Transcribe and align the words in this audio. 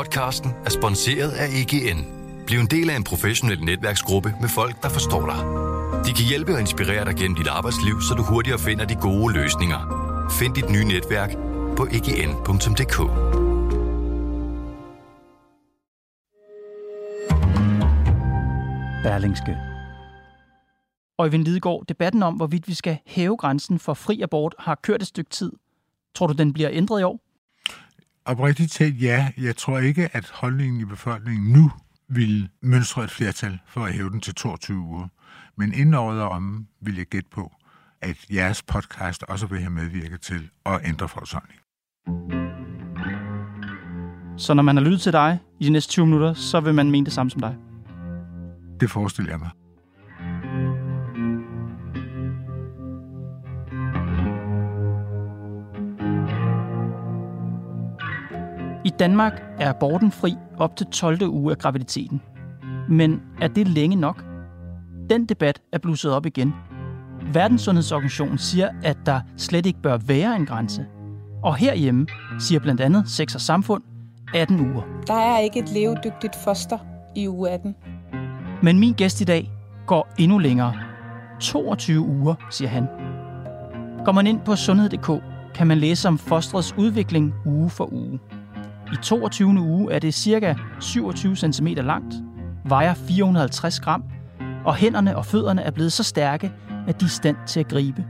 Podcasten 0.00 0.50
er 0.64 0.70
sponsoreret 0.70 1.30
af 1.30 1.46
EGN. 1.60 2.04
Bliv 2.46 2.58
en 2.58 2.66
del 2.66 2.90
af 2.90 2.96
en 2.96 3.04
professionel 3.04 3.64
netværksgruppe 3.64 4.34
med 4.40 4.48
folk, 4.48 4.82
der 4.82 4.88
forstår 4.88 5.26
dig. 5.26 5.40
De 6.06 6.12
kan 6.12 6.24
hjælpe 6.28 6.52
og 6.54 6.60
inspirere 6.60 7.04
dig 7.04 7.14
gennem 7.16 7.36
dit 7.36 7.46
arbejdsliv, 7.46 8.00
så 8.00 8.14
du 8.14 8.22
hurtigere 8.22 8.58
finder 8.58 8.84
de 8.84 8.94
gode 8.94 9.34
løsninger. 9.34 9.80
Find 10.38 10.54
dit 10.54 10.70
nye 10.70 10.84
netværk 10.84 11.30
på 11.76 11.86
egn.dk. 11.86 12.96
Berlingske. 19.02 19.56
Øjvind 21.18 21.44
Lidegaard, 21.44 21.84
debatten 21.88 22.22
om, 22.22 22.34
hvorvidt 22.34 22.68
vi 22.68 22.74
skal 22.74 22.98
hæve 23.06 23.36
grænsen 23.36 23.78
for 23.78 23.94
fri 23.94 24.20
abort, 24.20 24.54
har 24.58 24.74
kørt 24.82 25.02
et 25.02 25.08
stykke 25.08 25.30
tid. 25.30 25.52
Tror 26.14 26.26
du, 26.26 26.32
den 26.32 26.52
bliver 26.52 26.70
ændret 26.72 27.00
i 27.00 27.02
år? 27.02 27.29
Oprigtigt 28.24 28.72
talt 28.72 29.02
ja. 29.02 29.32
Jeg 29.38 29.56
tror 29.56 29.78
ikke, 29.78 30.16
at 30.16 30.30
holdningen 30.34 30.80
i 30.80 30.84
befolkningen 30.84 31.52
nu 31.52 31.70
vil 32.08 32.48
mønstre 32.62 33.04
et 33.04 33.10
flertal 33.10 33.58
for 33.66 33.84
at 33.84 33.92
hæve 33.92 34.10
den 34.10 34.20
til 34.20 34.34
22 34.34 34.78
uger. 34.78 35.08
Men 35.56 35.74
inden 35.74 35.94
året 35.94 36.20
om, 36.20 36.66
vil 36.80 36.96
jeg 36.96 37.06
gætte 37.06 37.28
på, 37.30 37.52
at 38.02 38.16
jeres 38.32 38.62
podcast 38.62 39.22
også 39.22 39.46
vil 39.46 39.60
have 39.60 39.70
medvirket 39.70 40.20
til 40.20 40.50
at 40.66 40.80
ændre 40.84 41.08
folks 41.08 41.32
holdning. 41.32 41.60
Så 44.38 44.54
når 44.54 44.62
man 44.62 44.76
har 44.76 44.84
lyttet 44.84 45.00
til 45.00 45.12
dig 45.12 45.38
i 45.60 45.64
de 45.64 45.70
næste 45.70 45.90
20 45.90 46.06
minutter, 46.06 46.34
så 46.34 46.60
vil 46.60 46.74
man 46.74 46.90
mene 46.90 47.04
det 47.04 47.12
samme 47.12 47.30
som 47.30 47.40
dig? 47.40 47.56
Det 48.80 48.90
forestiller 48.90 49.32
jeg 49.32 49.38
mig. 49.38 49.50
Danmark 59.00 59.42
er 59.58 59.68
aborten 59.68 60.10
fri 60.10 60.34
op 60.58 60.76
til 60.76 60.86
12. 60.86 61.22
uge 61.22 61.52
af 61.52 61.58
graviditeten. 61.58 62.22
Men 62.88 63.22
er 63.40 63.48
det 63.48 63.68
længe 63.68 63.96
nok? 63.96 64.24
Den 65.10 65.26
debat 65.26 65.62
er 65.72 65.78
blusset 65.78 66.12
op 66.12 66.26
igen. 66.26 66.54
Verdenssundhedsorganisationen 67.32 68.38
siger, 68.38 68.68
at 68.82 68.96
der 69.06 69.20
slet 69.36 69.66
ikke 69.66 69.82
bør 69.82 69.96
være 69.96 70.36
en 70.36 70.46
grænse. 70.46 70.86
Og 71.42 71.56
herhjemme 71.56 72.06
siger 72.38 72.60
blandt 72.60 72.80
andet 72.80 73.08
Sex 73.08 73.34
og 73.34 73.40
Samfund 73.40 73.82
18 74.34 74.60
uger. 74.60 74.82
Der 75.06 75.14
er 75.14 75.38
ikke 75.38 75.58
et 75.58 75.68
levedygtigt 75.68 76.36
foster 76.44 76.78
i 77.16 77.28
uge 77.28 77.50
18. 77.50 77.76
Men 78.62 78.78
min 78.78 78.92
gæst 78.92 79.20
i 79.20 79.24
dag 79.24 79.50
går 79.86 80.08
endnu 80.18 80.38
længere. 80.38 80.74
22 81.40 82.00
uger, 82.00 82.34
siger 82.50 82.68
han. 82.68 82.86
Går 84.04 84.12
man 84.12 84.26
ind 84.26 84.40
på 84.40 84.56
sundhed.dk, 84.56 85.22
kan 85.54 85.66
man 85.66 85.78
læse 85.78 86.08
om 86.08 86.18
fosterets 86.18 86.74
udvikling 86.78 87.34
uge 87.46 87.70
for 87.70 87.92
uge. 87.92 88.20
I 88.92 88.96
22. 89.02 89.60
uge 89.60 89.92
er 89.92 89.98
det 89.98 90.14
cirka 90.14 90.54
27 90.80 91.36
cm 91.36 91.66
langt, 91.66 92.14
vejer 92.64 92.94
450 92.94 93.80
gram, 93.80 94.04
og 94.64 94.74
hænderne 94.74 95.16
og 95.16 95.26
fødderne 95.26 95.62
er 95.62 95.70
blevet 95.70 95.92
så 95.92 96.02
stærke, 96.02 96.52
at 96.88 97.00
de 97.00 97.04
er 97.04 97.08
stand 97.08 97.36
til 97.46 97.60
at 97.60 97.68
gribe. 97.68 98.04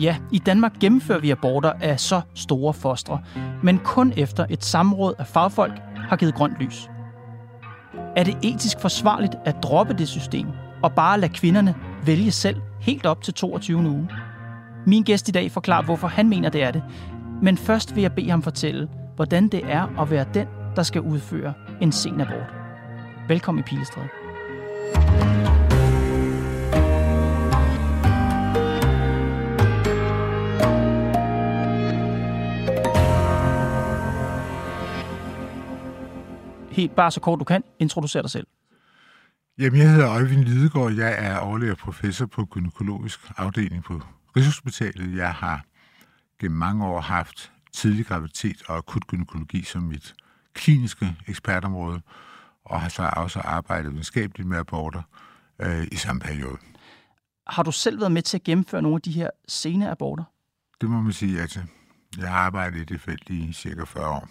Ja, 0.00 0.16
i 0.32 0.38
Danmark 0.38 0.72
gennemfører 0.80 1.18
vi 1.18 1.30
aborter 1.30 1.72
af 1.80 2.00
så 2.00 2.20
store 2.34 2.74
fostre, 2.74 3.20
men 3.62 3.78
kun 3.78 4.12
efter 4.16 4.46
et 4.50 4.64
samråd 4.64 5.14
af 5.18 5.26
fagfolk 5.26 5.80
har 5.96 6.16
givet 6.16 6.34
grønt 6.34 6.56
lys. 6.60 6.90
Er 8.16 8.24
det 8.24 8.36
etisk 8.42 8.80
forsvarligt 8.80 9.34
at 9.44 9.56
droppe 9.62 9.94
det 9.94 10.08
system 10.08 10.46
og 10.82 10.92
bare 10.92 11.20
lade 11.20 11.32
kvinderne 11.32 11.74
vælge 12.06 12.30
selv 12.30 12.60
helt 12.80 13.06
op 13.06 13.22
til 13.22 13.34
22. 13.34 13.78
uge? 13.78 14.08
Min 14.86 15.02
gæst 15.02 15.28
i 15.28 15.32
dag 15.32 15.52
forklarer, 15.52 15.84
hvorfor 15.84 16.08
han 16.08 16.28
mener, 16.28 16.48
det 16.48 16.62
er 16.62 16.70
det. 16.70 16.82
Men 17.42 17.56
først 17.56 17.94
vil 17.94 18.02
jeg 18.02 18.12
bede 18.12 18.30
ham 18.30 18.42
fortælle, 18.42 18.88
hvordan 19.16 19.48
det 19.48 19.60
er 19.64 20.00
at 20.00 20.10
være 20.10 20.26
den, 20.34 20.46
der 20.76 20.82
skal 20.82 21.00
udføre 21.00 21.54
en 21.80 21.92
sen 21.92 22.20
abort. 22.20 22.54
Velkommen 23.28 23.60
i 23.60 23.62
Pilestræde. 23.62 24.08
Helt 36.70 36.94
bare 36.96 37.10
så 37.10 37.20
kort 37.20 37.38
du 37.38 37.44
kan, 37.44 37.64
introducer 37.78 38.22
dig 38.22 38.30
selv. 38.30 38.46
Jamen, 39.58 39.78
jeg 39.80 39.90
hedder 39.90 40.10
Øjvind 40.10 40.44
Lidegaard. 40.44 40.92
Jeg 40.92 41.14
er 41.18 41.38
overlæger 41.38 41.74
professor 41.74 42.26
på 42.26 42.44
gynækologisk 42.44 43.20
afdeling 43.36 43.84
på 43.84 44.00
Rigshospitalet. 44.36 45.16
Jeg 45.16 45.32
har 45.32 45.64
gennem 46.40 46.58
mange 46.58 46.86
år 46.86 47.00
haft 47.00 47.51
tidlig 47.74 48.06
graviditet 48.06 48.62
og 48.68 48.76
akut 48.76 49.06
gynækologi 49.06 49.62
som 49.62 49.82
mit 49.82 50.14
kliniske 50.54 51.16
ekspertområde, 51.26 52.00
og 52.64 52.80
har 52.80 52.88
så 52.88 53.10
også 53.16 53.40
arbejdet 53.40 53.92
videnskabeligt 53.92 54.48
med 54.48 54.58
aborter 54.58 55.02
øh, 55.58 55.86
i 55.92 55.96
samme 55.96 56.20
periode. 56.20 56.56
Har 57.46 57.62
du 57.62 57.72
selv 57.72 58.00
været 58.00 58.12
med 58.12 58.22
til 58.22 58.36
at 58.36 58.42
gennemføre 58.42 58.82
nogle 58.82 58.96
af 58.96 59.02
de 59.02 59.12
her 59.12 59.30
sene 59.48 59.90
aborter? 59.90 60.24
Det 60.80 60.90
må 60.90 61.00
man 61.00 61.12
sige, 61.12 61.40
at 61.40 61.58
jeg 62.18 62.28
har 62.28 62.38
arbejdet 62.38 62.80
i 62.80 62.84
det 62.84 63.00
felt 63.00 63.30
i 63.30 63.52
cirka 63.52 63.84
40 63.84 64.08
år. 64.08 64.28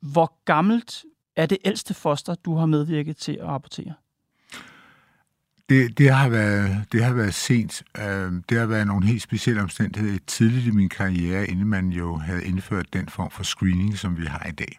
Hvor 0.00 0.44
gammelt 0.44 1.04
er 1.36 1.46
det 1.46 1.58
ældste 1.64 1.94
foster, 1.94 2.34
du 2.34 2.56
har 2.56 2.66
medvirket 2.66 3.16
til 3.16 3.32
at 3.32 3.48
abortere? 3.48 3.94
Det, 5.68 5.98
det, 5.98 6.10
har 6.10 6.28
været, 6.28 6.84
det 6.92 7.04
har 7.04 7.12
været 7.12 7.34
sent. 7.34 7.82
Øh, 7.98 8.32
det 8.48 8.58
har 8.58 8.66
været 8.66 8.86
nogle 8.86 9.06
helt 9.06 9.22
specielle 9.22 9.62
omstændigheder 9.62 10.18
tidligt 10.26 10.66
i 10.66 10.70
min 10.70 10.88
karriere, 10.88 11.46
inden 11.46 11.66
man 11.66 11.88
jo 11.88 12.16
havde 12.16 12.44
indført 12.44 12.92
den 12.92 13.08
form 13.08 13.30
for 13.30 13.42
screening, 13.42 13.98
som 13.98 14.18
vi 14.18 14.24
har 14.24 14.46
i 14.48 14.52
dag. 14.52 14.78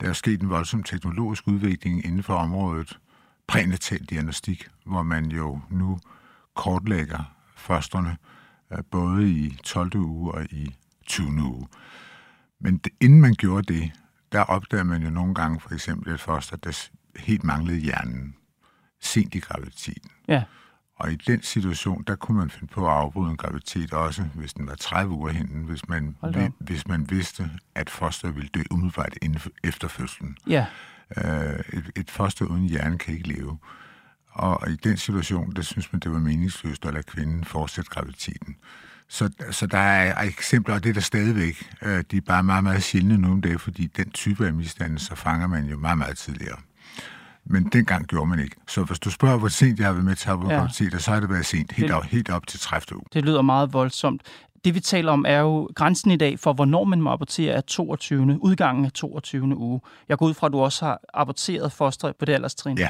Der 0.00 0.08
er 0.08 0.12
sket 0.12 0.42
en 0.42 0.50
voldsom 0.50 0.82
teknologisk 0.82 1.48
udvikling 1.48 2.06
inden 2.06 2.22
for 2.22 2.34
området 2.34 2.98
prænatal 3.46 3.98
diagnostik, 3.98 4.68
hvor 4.86 5.02
man 5.02 5.24
jo 5.24 5.60
nu 5.70 5.98
kortlægger 6.54 7.34
fosterne 7.56 8.16
øh, 8.72 8.78
både 8.90 9.30
i 9.30 9.56
12. 9.64 9.96
uge 9.96 10.32
og 10.32 10.44
i 10.44 10.74
20. 11.06 11.26
uge. 11.26 11.68
Men 12.60 12.80
inden 13.00 13.20
man 13.20 13.34
gjorde 13.34 13.74
det, 13.74 13.92
der 14.32 14.40
opdagede 14.40 14.84
man 14.84 15.02
jo 15.02 15.10
nogle 15.10 15.34
gange 15.34 15.60
for 15.60 15.74
eksempel 15.74 16.14
et 16.14 16.20
foster, 16.20 16.56
der 16.56 16.88
helt 17.16 17.44
manglede 17.44 17.78
hjernen 17.78 18.34
sent 19.02 19.34
i 19.34 19.38
graviditeten. 19.38 20.10
Ja. 20.28 20.42
Og 20.96 21.12
i 21.12 21.16
den 21.16 21.42
situation, 21.42 22.04
der 22.06 22.16
kunne 22.16 22.38
man 22.38 22.50
finde 22.50 22.66
på 22.66 22.86
at 22.86 22.92
afbryde 22.92 23.30
en 23.30 23.36
graviditet 23.36 23.92
også, 23.92 24.22
hvis 24.34 24.54
den 24.54 24.66
var 24.66 24.74
30 24.74 25.14
uger 25.14 25.30
henne, 25.32 25.64
hvis 25.64 25.88
man, 25.88 26.16
hvis 26.58 26.86
man 26.88 27.10
vidste, 27.10 27.50
at 27.74 27.90
fosteret 27.90 28.34
ville 28.34 28.48
dø 28.48 28.62
umiddelbart 28.70 29.18
efter 29.64 29.88
fødslen. 29.88 30.36
Ja. 30.46 30.66
Øh, 31.16 31.60
et, 31.72 31.90
et 31.96 32.10
foster 32.10 32.44
uden 32.44 32.68
hjerne 32.68 32.98
kan 32.98 33.14
ikke 33.14 33.28
leve. 33.28 33.58
Og 34.32 34.70
i 34.70 34.76
den 34.76 34.96
situation, 34.96 35.52
der 35.56 35.62
synes 35.62 35.92
man, 35.92 36.00
det 36.00 36.12
var 36.12 36.18
meningsløst 36.18 36.86
at 36.86 36.94
lade 36.94 37.04
kvinden 37.04 37.44
fortsætte 37.44 37.90
graviditeten. 37.90 38.56
Så, 39.08 39.30
så 39.50 39.66
der 39.66 39.78
er 39.78 40.22
eksempler, 40.22 40.74
og 40.74 40.84
det 40.84 40.90
er 40.90 40.94
der 40.94 41.00
stadigvæk. 41.00 41.70
Øh, 41.82 42.04
de 42.10 42.16
er 42.16 42.20
bare 42.20 42.42
meget, 42.42 42.64
meget 42.64 42.82
sjældne 42.82 43.18
nogle 43.18 43.40
dage, 43.40 43.58
fordi 43.58 43.86
den 43.86 44.10
type 44.10 44.46
af 44.46 44.52
misdannelse 44.52 45.16
fanger 45.16 45.46
man 45.46 45.64
jo 45.64 45.78
meget, 45.78 45.98
meget 45.98 46.18
tidligere. 46.18 46.58
Men 47.44 47.64
dengang 47.64 48.06
gjorde 48.06 48.26
man 48.26 48.38
ikke. 48.38 48.56
Så 48.68 48.84
hvis 48.84 48.98
du 48.98 49.10
spørger, 49.10 49.38
hvor 49.38 49.48
sent 49.48 49.78
jeg 49.78 49.86
har 49.86 49.92
været 49.92 50.04
med 50.04 50.16
til 50.16 50.30
at 50.30 50.92
ja. 50.92 50.98
så 50.98 51.10
har 51.10 51.20
det 51.20 51.30
været 51.30 51.46
sent, 51.46 51.72
helt, 51.72 51.88
det, 51.88 51.96
op, 51.96 52.04
helt 52.04 52.30
op 52.30 52.46
til 52.46 52.60
30. 52.60 52.96
uge. 52.96 53.04
Det 53.12 53.24
lyder 53.24 53.42
meget 53.42 53.72
voldsomt. 53.72 54.22
Det 54.64 54.74
vi 54.74 54.80
taler 54.80 55.12
om 55.12 55.24
er 55.28 55.38
jo 55.38 55.70
grænsen 55.74 56.10
i 56.10 56.16
dag 56.16 56.38
for, 56.38 56.52
hvornår 56.52 56.84
man 56.84 57.00
må 57.00 57.10
abortere 57.10 57.54
er 57.54 57.60
22. 57.60 58.38
udgangen 58.42 58.84
af 58.84 58.92
22. 58.92 59.56
uge. 59.56 59.80
Jeg 60.08 60.18
går 60.18 60.26
ud 60.26 60.34
fra, 60.34 60.46
at 60.46 60.52
du 60.52 60.60
også 60.60 60.84
har 60.84 61.00
aborteret 61.14 61.72
foster 61.72 62.12
på 62.18 62.24
det 62.24 62.32
alderstrin. 62.32 62.78
Ja. 62.78 62.88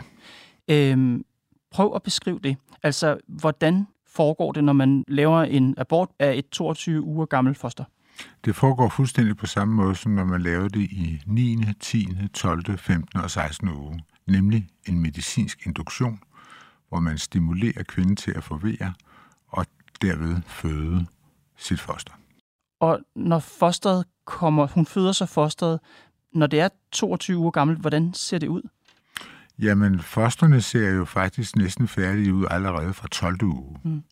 Øhm, 0.69 1.25
prøv 1.71 1.93
at 1.95 2.03
beskrive 2.03 2.39
det. 2.43 2.57
Altså, 2.83 3.19
hvordan 3.27 3.87
foregår 4.07 4.53
det, 4.53 4.65
når 4.65 4.73
man 4.73 5.05
laver 5.09 5.43
en 5.43 5.75
abort 5.79 6.09
af 6.19 6.35
et 6.35 6.49
22 6.49 7.03
uger 7.03 7.27
gammelt 7.27 7.59
foster? 7.59 7.85
Det 8.45 8.57
foregår 8.57 8.89
fuldstændig 8.89 9.37
på 9.37 9.47
samme 9.47 9.75
måde, 9.75 9.95
som 9.95 10.13
når 10.13 10.25
man 10.25 10.43
laver 10.43 10.69
det 10.69 10.81
i 10.81 11.21
9., 11.27 11.59
10., 11.81 12.09
12., 12.35 12.79
15. 12.79 13.21
og 13.21 13.31
16. 13.31 13.69
uge 13.69 14.01
nemlig 14.27 14.69
en 14.89 15.01
medicinsk 15.01 15.67
induktion, 15.67 16.21
hvor 16.89 17.01
man 17.01 17.19
stimulerer 17.19 17.83
kvinden 17.83 18.17
til 18.17 18.31
at 18.31 18.45
forvere 18.45 18.95
og 19.49 19.67
derved 20.03 20.43
føde 20.47 21.07
sit 21.57 21.81
foster. 21.81 22.13
Og 22.81 23.01
når 23.17 23.39
fosteret 23.39 24.05
kommer, 24.25 24.67
hun 24.67 24.87
føder 24.87 25.13
så 25.13 25.27
fosteret, 25.27 25.81
når 26.33 26.47
det 26.47 26.61
er 26.61 26.69
22 26.93 27.39
uger 27.39 27.51
gammelt, 27.51 27.81
hvordan 27.81 28.15
ser 28.15 28.39
det 28.39 28.49
ud? 28.49 28.63
Jamen, 29.59 30.01
fosterne 30.01 30.61
ser 30.61 30.91
jo 30.91 31.05
faktisk 31.05 31.57
næsten 31.57 31.89
færdige 31.89 32.35
ud 32.35 32.47
allerede 32.51 32.93
fra 32.93 33.09
12. 33.09 33.43
uge. 33.43 33.79
Mm. 33.85 34.03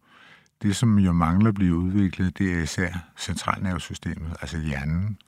Det, 0.63 0.77
som 0.77 0.99
jo 0.99 1.13
mangler 1.13 1.49
at 1.49 1.55
blive 1.55 1.77
udviklet, 1.77 2.39
det 2.39 2.53
er 2.53 2.63
især 2.63 2.93
centralnervesystemet, 3.19 4.37
altså 4.41 4.59
hjernen. 4.59 5.19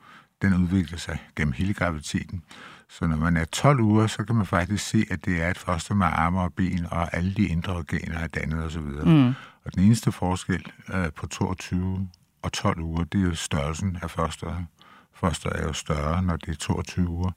Den 0.43 0.55
udvikler 0.55 0.99
sig 0.99 1.19
gennem 1.37 1.53
hele 1.53 1.75
graviditeten. 1.75 2.43
Så 2.93 3.07
når 3.07 3.17
man 3.17 3.37
er 3.37 3.45
12 3.45 3.81
uger, 3.81 4.07
så 4.07 4.25
kan 4.25 4.37
man 4.37 4.47
faktisk 4.47 4.87
se, 4.87 5.05
at 5.11 5.25
det 5.25 5.43
er 5.43 5.51
et 5.51 5.59
foster 5.59 5.95
med 5.95 6.07
arme 6.07 6.41
og 6.41 6.53
ben, 6.55 6.87
og 6.91 7.17
alle 7.17 7.35
de 7.35 7.47
indre 7.47 7.73
organer 7.73 8.19
er 8.19 8.27
dannet 8.27 8.65
osv. 8.65 8.83
Mm. 8.83 9.29
Og 9.65 9.75
den 9.75 9.83
eneste 9.85 10.13
forskel 10.13 10.67
øh, 10.95 11.13
på 11.17 11.27
22 11.27 12.09
og 12.43 12.53
12 12.53 12.81
uger, 12.81 13.05
det 13.05 13.21
er 13.21 13.25
jo 13.25 13.35
størrelsen 13.35 13.99
af 14.03 14.11
fosteret. 14.11 14.67
Fosteret 15.15 15.61
er 15.63 15.67
jo 15.67 15.73
større, 15.73 16.23
når 16.23 16.37
det 16.37 16.49
er 16.49 16.55
22 16.55 17.09
uger, 17.09 17.31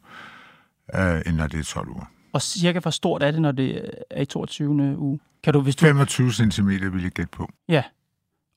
øh, 0.95 1.21
end 1.25 1.35
når 1.35 1.47
det 1.47 1.59
er 1.59 1.63
12 1.63 1.89
uger. 1.89 2.05
Og 2.33 2.41
cirka 2.41 2.79
hvor 2.79 2.91
stort 2.91 3.23
er 3.23 3.31
det, 3.31 3.41
når 3.41 3.51
det 3.51 3.91
er 4.11 4.21
i 4.21 4.25
22. 4.25 4.97
uge? 4.97 5.19
Kan 5.43 5.53
du, 5.53 5.61
hvis 5.61 5.75
du... 5.75 5.85
25 5.85 6.31
cm 6.31 6.67
vil 6.67 7.01
jeg 7.01 7.11
gætte 7.11 7.31
på. 7.31 7.49
Ja. 7.67 7.83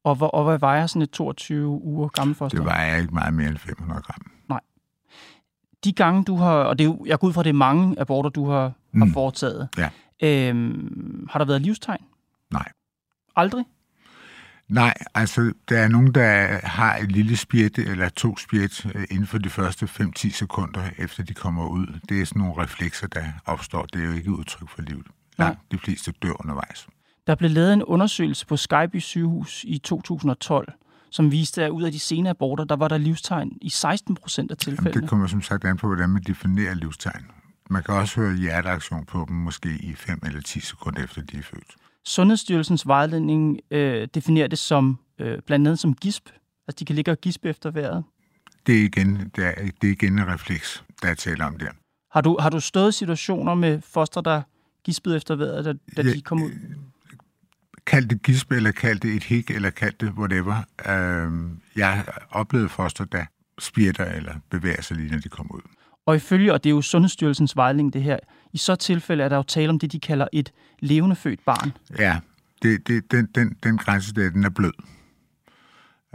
Og, 0.05 0.15
hvor, 0.15 0.29
og 0.29 0.45
hvad 0.45 0.59
vejer 0.59 0.87
sådan 0.87 1.03
et 1.03 1.11
22 1.11 1.69
uger 1.69 2.09
gammel 2.09 2.37
foster? 2.37 2.59
Det 2.59 2.67
vejer 2.67 2.97
ikke 2.97 3.15
meget 3.15 3.35
mere 3.35 3.49
end 3.49 3.59
500 3.59 4.01
gram. 4.03 4.38
De 5.85 5.93
gange, 5.93 6.25
du 6.25 6.37
har... 6.37 6.53
Og 6.53 6.79
det 6.79 6.85
er 6.85 6.89
jo, 6.89 7.05
jeg 7.07 7.19
går 7.19 7.29
ud 7.29 7.33
fra, 7.33 7.43
det 7.43 7.49
er 7.49 7.55
mange 7.55 8.01
aborter, 8.01 8.31
du 8.31 8.51
har, 8.51 8.73
mm. 8.93 9.03
har 9.03 9.11
foretaget. 9.13 9.69
Ja. 9.79 9.89
Øhm, 10.23 11.27
har 11.31 11.39
der 11.39 11.47
været 11.47 11.63
livstegn? 11.63 12.05
Nej. 12.53 12.69
Aldrig? 13.37 13.65
Nej, 14.69 14.95
altså 15.15 15.53
der 15.69 15.79
er 15.79 15.89
nogen, 15.89 16.15
der 16.15 16.67
har 16.67 16.97
et 16.97 17.13
lille 17.13 17.37
spjæt 17.37 17.79
eller 17.79 18.09
to 18.09 18.37
spjæt 18.37 18.87
øh, 18.95 19.05
inden 19.11 19.27
for 19.27 19.39
de 19.39 19.51
første 19.51 19.87
5-10 19.87 20.31
sekunder, 20.33 20.91
efter 20.99 21.23
de 21.23 21.35
kommer 21.35 21.69
ud. 21.69 21.87
Det 22.09 22.21
er 22.21 22.27
sådan 22.27 22.43
nogle 22.43 22.63
reflekser, 22.63 23.07
der 23.07 23.25
opstår. 23.47 23.83
Det 23.83 24.03
er 24.03 24.07
jo 24.07 24.13
ikke 24.13 24.31
udtryk 24.31 24.69
for 24.69 24.83
livet. 24.83 25.07
Langt 25.39 25.61
de 25.73 25.79
fleste 25.79 26.13
dør 26.23 26.41
undervejs. 26.41 26.87
Der 27.27 27.35
blev 27.35 27.51
lavet 27.51 27.73
en 27.73 27.83
undersøgelse 27.83 28.47
på 28.47 28.57
Skyby 28.57 28.99
sygehus 28.99 29.65
i 29.69 29.79
2012, 29.79 30.73
som 31.11 31.33
viste, 31.33 31.65
at 31.65 31.71
ud 31.71 31.83
af 31.83 31.93
de 31.93 31.99
sene 31.99 32.31
aborter, 32.31 32.65
der 32.65 32.77
var 32.77 32.89
der 32.89 32.99
livstegn 32.99 33.59
i 33.61 33.71
16 33.71 34.15
procent 34.15 34.51
af 34.51 34.57
tilfældene. 34.57 34.91
Jamen, 34.91 35.03
det 35.03 35.11
kommer 35.11 35.27
som 35.27 35.43
sagt 35.43 35.65
an 35.65 35.77
på, 35.77 35.87
hvordan 35.87 36.11
man 36.11 36.23
definerer 36.23 36.75
livstegn. 36.75 37.25
Man 37.71 37.83
kan 37.83 37.95
også 37.95 38.21
høre 38.21 38.37
hjerteaktion 38.37 39.05
på 39.05 39.25
dem, 39.29 39.37
måske 39.37 39.69
i 39.69 39.95
5 39.95 40.19
eller 40.27 40.41
10 40.41 40.61
sekunder 40.61 41.05
efter 41.05 41.23
de 41.23 41.37
er 41.37 41.43
født. 41.43 41.77
Sundhedsstyrelsens 42.05 42.87
vejledning 42.87 43.61
øh, 43.71 44.09
definerer 44.15 44.47
det 44.47 44.59
som 44.59 44.99
øh, 45.19 45.39
blandt 45.47 45.67
andet 45.67 45.79
som 45.79 45.95
gisp. 45.95 46.29
Altså, 46.69 46.79
de 46.79 46.85
kan 46.85 46.97
ligge 46.97 47.11
og 47.11 47.19
gispe 47.21 47.49
efter 47.49 47.71
vejret. 47.71 48.05
Det 48.67 48.81
er 48.81 48.85
igen, 48.85 49.31
det 49.37 49.45
er, 49.47 49.53
det 49.81 49.89
er 49.89 49.93
igen 49.93 50.19
en 50.19 50.27
refleks, 50.27 50.85
der 51.03 51.09
er 51.09 51.15
tale 51.15 51.45
om 51.45 51.59
der. 51.59 51.71
Har 52.11 52.21
du, 52.21 52.37
har 52.41 52.51
du 52.51 52.61
stået 52.61 52.89
i 52.89 52.99
situationer 52.99 53.55
med 53.55 53.81
foster, 53.81 54.21
der 54.21 54.43
gispede 54.85 55.17
efter 55.17 55.37
vejret, 55.37 55.65
da, 55.65 55.73
da 55.97 56.03
ja, 56.03 56.13
de 56.13 56.21
kom 56.21 56.43
ud? 56.43 56.51
Kald 57.89 58.07
det 58.07 58.23
gisp, 58.23 58.53
eller 58.53 58.71
kald 58.71 59.01
det 59.01 59.15
et 59.15 59.25
hik, 59.25 59.51
eller 59.51 59.71
kald 59.71 59.95
det 60.01 60.11
whatever. 60.11 60.57
Øh, 60.87 61.51
jeg 61.77 61.93
har 61.93 62.27
oplevet 62.31 62.71
foster, 62.71 63.05
der 63.05 63.25
spirter 63.59 64.05
eller 64.05 64.35
bevæger 64.51 64.83
sig 64.83 64.97
lige, 64.97 65.11
når 65.11 65.19
de 65.19 65.29
kommer 65.29 65.55
ud. 65.55 65.61
Og 66.07 66.17
ifølge, 66.17 66.53
og 66.53 66.65
det 66.65 66.71
er 66.71 66.75
jo 66.75 66.83
Sundhedsstyrelsens 66.83 67.57
vejledning 67.57 67.93
det 67.93 68.03
her, 68.03 68.19
i 68.53 68.59
så 68.59 68.77
tilfælde 68.77 69.25
er 69.25 69.29
der 69.29 69.37
jo 69.37 69.43
tale 69.43 69.69
om 69.69 69.79
det, 69.79 69.93
de 69.93 70.01
kalder 70.01 70.27
et 70.33 70.53
levende 70.81 71.17
født 71.17 71.41
barn. 71.47 71.73
Ja, 71.99 72.21
det, 72.63 72.89
det, 72.89 73.11
den, 73.13 73.29
den, 73.35 73.57
den 73.63 73.79
grænse 73.79 74.15
der, 74.15 74.31
den 74.31 74.45
er 74.45 74.51
blød. 74.51 74.73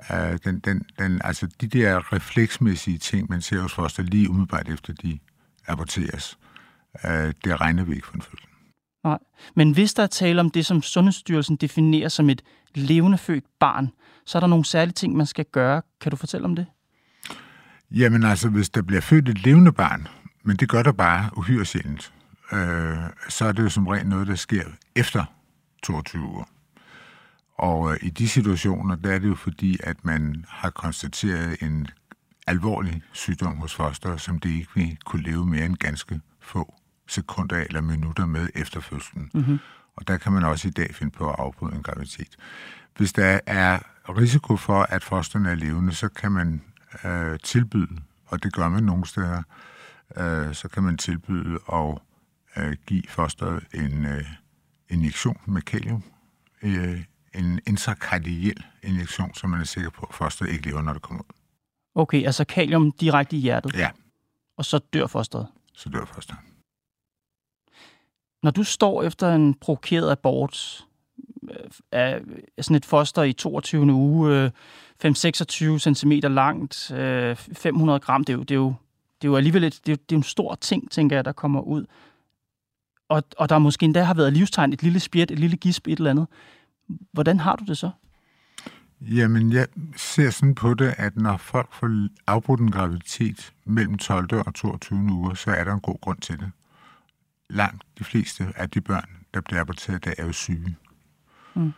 Uh, 0.10 0.38
den, 0.46 0.60
den, 0.60 0.81
den, 1.00 1.22
altså 1.24 1.48
de 1.62 1.68
der 1.68 2.14
refleksmæssige 2.14 2.98
ting, 2.98 3.30
man 3.30 3.42
ser 3.42 3.62
hos 3.62 3.74
foster 3.74 4.04
lige 4.04 4.30
umiddelbart 4.30 4.69
efter 4.69 4.94
de 4.94 5.19
aborteres, 5.68 6.38
uh, 7.04 7.10
det 7.44 7.62
regner 7.62 7.84
vi 7.84 7.96
ikke 7.96 8.08
for 8.08 8.16
en 8.16 8.22
fødsel. 8.22 8.48
Nej, 9.04 9.18
men 9.56 9.72
hvis 9.72 9.94
der 9.94 10.04
er 10.04 10.08
tale 10.08 10.40
om 10.40 10.50
det, 10.50 10.66
som 10.66 10.82
Sundhedsstyrelsen 10.82 11.56
definerer 11.56 12.10
som 12.10 12.30
et 12.30 12.42
levende 12.76 13.18
født 13.18 13.44
barn, 13.60 13.90
så 14.26 14.38
er 14.38 14.40
der 14.40 14.48
nogle 14.48 14.66
særlige 14.66 14.94
ting, 14.94 15.16
man 15.16 15.26
skal 15.26 15.46
gøre. 15.46 15.82
Kan 16.02 16.10
du 16.10 16.16
fortælle 16.16 16.46
om 16.46 16.56
det? 16.56 16.66
Jamen 17.92 18.24
altså, 18.24 18.50
hvis 18.50 18.70
der 18.70 18.82
bliver 18.82 19.02
født 19.02 19.30
et 19.30 19.44
levende 19.44 19.72
barn, 19.72 20.08
men 20.44 20.58
det 20.58 20.70
gør 20.70 20.84
der 20.84 20.92
bare 20.92 21.30
uhyre 21.38 21.66
sjældent, 21.66 22.14
øh, 22.52 22.98
så 23.30 23.46
er 23.46 23.52
det 23.52 23.64
jo 23.64 23.70
som 23.70 23.88
regel 23.88 24.08
noget, 24.08 24.28
der 24.28 24.36
sker 24.36 24.64
efter 24.96 25.26
22 25.84 26.22
uger. 26.22 26.44
Og 27.58 27.92
øh, 27.92 27.98
i 28.02 28.10
de 28.10 28.30
situationer, 28.30 28.96
der 28.96 29.12
er 29.12 29.20
det 29.20 29.28
jo 29.28 29.36
fordi, 29.36 29.78
at 29.84 30.06
man 30.06 30.46
har 30.48 30.70
konstateret 30.70 31.62
en 31.62 31.88
alvorlig 32.48 33.02
sygdom 33.12 33.58
hos 33.58 33.76
foster, 33.76 34.18
som 34.18 34.40
det 34.40 34.50
ikke 34.50 34.70
vil 34.76 34.98
kunne 35.06 35.24
leve 35.24 35.46
mere 35.46 35.66
end 35.66 35.76
ganske 35.76 36.22
få 36.40 36.74
sekunder 37.08 37.56
eller 37.56 37.82
minutter 37.82 38.26
med 38.26 38.50
efter 38.56 38.80
fødslen. 38.80 39.32
Mm-hmm. 39.34 39.60
Og 39.96 40.08
der 40.08 40.18
kan 40.18 40.32
man 40.32 40.44
også 40.44 40.68
i 40.68 40.72
dag 40.72 40.96
finde 40.96 41.12
på 41.12 41.30
at 41.30 41.36
afbryde 41.40 41.76
en 41.76 41.84
graviditet. 41.84 42.36
Hvis 42.98 43.14
der 43.14 43.40
er 43.46 43.80
risiko 44.10 44.58
for, 44.58 44.82
at 44.82 45.04
fosterne 45.04 45.50
er 45.52 45.56
levende, 45.56 45.94
så 45.94 46.10
kan 46.10 46.32
man 46.32 46.62
øh, 47.06 47.40
tilbyde, 47.44 48.02
og 48.26 48.44
det 48.44 48.54
gør 48.54 48.70
man 48.70 48.84
nogle 48.84 49.06
steder, 49.06 49.44
øh, 50.18 50.54
så 50.54 50.68
kan 50.68 50.84
man 50.84 50.98
tilbyde 50.98 51.60
at 51.74 51.98
øh, 52.58 52.76
give 52.86 53.04
fosteret 53.10 53.64
en 53.74 54.06
øh, 54.06 54.26
injektion 54.90 55.38
med 55.46 55.62
kalium, 55.62 56.04
øh, 56.62 57.04
en 57.36 57.60
intrakardiel 57.68 58.66
injektion, 58.84 59.34
så 59.34 59.48
man 59.48 59.60
er 59.60 59.64
sikker 59.64 59.90
på, 59.90 60.06
at 60.10 60.16
fosteret 60.16 60.50
ikke 60.50 60.66
lever, 60.66 60.82
når 60.82 60.94
det 60.94 61.02
kommer 61.02 61.24
ud. 61.24 61.36
Okay, 61.96 62.26
altså 62.26 62.46
kalium 62.46 62.92
direkte 62.92 63.36
i 63.36 63.40
hjertet? 63.40 63.76
Ja. 63.76 63.90
Og 64.58 64.66
så 64.66 64.80
dør 64.94 65.08
fosteret? 65.08 65.48
Så 65.74 65.90
dør 65.90 66.06
fosteret. 66.06 66.40
Når 68.44 68.51
du 68.51 68.63
står 68.63 69.04
efter 69.04 69.36
en 69.36 69.54
provokeret 69.54 70.12
abort 70.12 70.86
øh, 71.51 71.69
af 71.92 72.22
sådan 72.62 72.75
et 72.75 72.86
foster 72.86 73.24
i 73.24 73.34
22. 73.34 73.94
uge, 73.94 74.36
øh, 74.36 74.51
5-26 75.06 75.80
cm 75.94 76.12
langt, 76.12 76.92
øh, 76.92 77.36
500 77.36 78.00
gram, 78.00 78.24
det 78.24 78.34
er 78.34 78.38
jo, 78.38 78.44
det 78.44 78.51
er 78.51 78.56
jo, 78.56 78.74
det 79.22 79.28
er 79.28 79.31
jo 79.31 79.36
alligevel 79.36 79.63
et, 79.63 79.80
det 79.86 79.92
er, 79.92 79.95
det 79.95 80.16
er 80.16 80.19
en 80.19 80.24
stor 80.24 80.56
ting, 80.56 80.92
tænker 80.92 81.16
jeg, 81.16 81.25
der 81.25 81.31
kommer 81.31 81.62
ud. 81.62 81.86
Og, 83.10 83.24
og 83.38 83.50
der 83.50 83.57
måske 83.57 83.84
endda 83.84 84.04
har 84.04 84.13
været 84.13 84.34
livstegn, 84.34 84.74
et 84.74 84.84
lille 84.84 85.00
spjæt, 85.00 85.31
et 85.31 85.40
lille 85.40 85.57
gisp, 85.57 85.88
et 85.88 85.98
eller 85.98 86.12
andet. 86.12 86.28
Hvordan 87.12 87.40
har 87.40 87.56
du 87.56 87.63
det 87.66 87.78
så? 87.78 87.90
Jamen, 89.01 89.54
jeg 89.54 89.68
ser 89.98 90.30
sådan 90.30 90.56
på 90.56 90.74
det, 90.74 90.94
at 90.98 91.16
når 91.16 91.38
folk 91.38 91.74
får 91.74 92.07
afbrudt 92.28 92.60
en 92.60 92.72
graviditet 92.72 93.54
mellem 93.66 93.98
12. 93.98 94.34
og 94.34 94.54
22. 94.54 95.00
uger, 95.00 95.34
så 95.34 95.51
er 95.51 95.63
der 95.63 95.74
en 95.74 95.80
god 95.80 96.01
grund 96.01 96.18
til 96.18 96.40
det. 96.40 96.51
Langt 97.50 97.84
de 98.00 98.04
fleste 98.04 98.54
af 98.56 98.69
de 98.69 98.81
børn, 98.81 99.10
der 99.34 99.42
bliver 99.42 99.62
aborteret, 99.62 100.06
der 100.06 100.13
er 100.18 100.25
jo 100.25 100.31
syge. 100.31 100.75
Mm. 101.54 101.74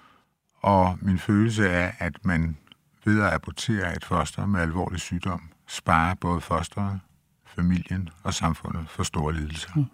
Og 0.62 0.98
min 1.02 1.20
følelse 1.20 1.68
er, 1.68 1.92
at 2.00 2.26
man 2.26 2.58
ved 3.06 3.22
at 3.22 3.34
abortere 3.34 3.96
et 3.96 4.06
foster 4.06 4.46
med 4.46 4.62
alvorlig 4.62 5.00
sygdom, 5.00 5.42
sparer 5.68 6.14
både 6.14 6.42
fosteret, 6.42 7.00
familien 7.46 8.10
og 8.24 8.34
samfundet 8.34 8.86
for 8.90 9.04
store 9.04 9.34
lidelser. 9.34 9.70
Mm. 9.76 9.86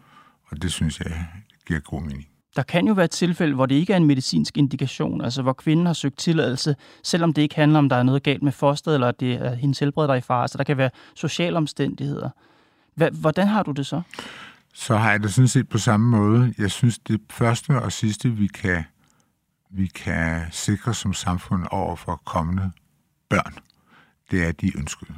Og 0.52 0.62
det 0.62 0.72
synes 0.72 1.00
jeg 1.00 1.28
giver 1.66 1.80
god 1.80 2.02
mening. 2.02 2.28
Der 2.56 2.64
kan 2.64 2.88
jo 2.88 2.94
være 2.94 3.06
et 3.06 3.12
tilfælde, 3.12 3.54
hvor 3.54 3.66
det 3.66 3.76
ikke 3.76 3.94
er 3.94 3.98
en 3.98 4.06
medicinsk 4.06 4.58
indikation, 4.58 5.22
altså 5.22 5.42
hvor 5.42 5.54
kvinden 5.54 5.86
har 5.86 5.94
søgt 5.94 6.18
tilladelse, 6.18 6.76
selvom 7.04 7.34
det 7.34 7.42
ikke 7.42 7.56
handler 7.56 7.80
om, 7.80 7.90
der 7.90 7.96
er 7.96 8.04
noget 8.04 8.24
galt 8.24 8.44
med 8.44 8.52
fosteret, 8.52 8.94
eller 8.94 9.08
at 9.08 9.20
det 9.20 9.34
er 9.34 9.54
hendes 9.54 9.80
helbred, 9.80 10.08
der 10.08 10.14
er 10.14 10.18
i 10.18 10.22
fare. 10.22 10.42
Altså 10.42 10.58
der 10.58 10.64
kan 10.64 10.78
være 10.78 10.90
sociale 11.16 11.58
omstændigheder. 11.58 12.30
Hvordan 13.12 13.48
har 13.48 13.64
du 13.64 13.72
det 13.72 13.86
så? 13.86 14.02
Så 14.74 14.98
har 14.98 15.12
jeg 15.12 15.24
det 15.24 15.34
sådan 15.34 15.48
set 15.48 15.70
på 15.70 15.78
samme 15.78 16.10
måde. 16.10 16.54
Jeg 16.58 16.72
synes, 16.72 17.00
det 17.00 17.22
første 17.30 17.82
og 17.82 17.92
sidste, 17.92 18.30
vi 18.30 18.48
kan, 18.48 18.84
vi 19.70 19.88
kan 19.88 20.46
sikre 20.52 20.94
som 20.94 21.14
samfund 21.14 21.66
over 21.72 21.96
for 21.96 22.22
kommende 22.26 22.72
børn, 23.30 23.54
det 24.32 24.44
er, 24.44 24.48
at 24.48 24.62
de 24.62 24.78
ønskede. 24.78 25.14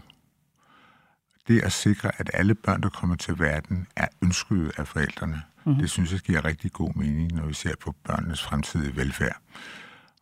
Det 1.47 1.61
at 1.61 1.71
sikre, 1.71 2.11
at 2.19 2.29
alle 2.33 2.55
børn, 2.55 2.81
der 2.81 2.89
kommer 2.89 3.15
til 3.15 3.39
verden, 3.39 3.87
er 3.95 4.07
ønskede 4.21 4.71
af 4.77 4.87
forældrene, 4.87 5.41
mm-hmm. 5.65 5.81
det 5.81 5.89
synes 5.89 6.11
jeg 6.11 6.19
giver 6.19 6.45
rigtig 6.45 6.71
god 6.71 6.93
mening, 6.95 7.31
når 7.31 7.45
vi 7.45 7.53
ser 7.53 7.75
på 7.81 7.95
børnenes 8.03 8.43
fremtidige 8.43 8.95
velfærd. 8.95 9.37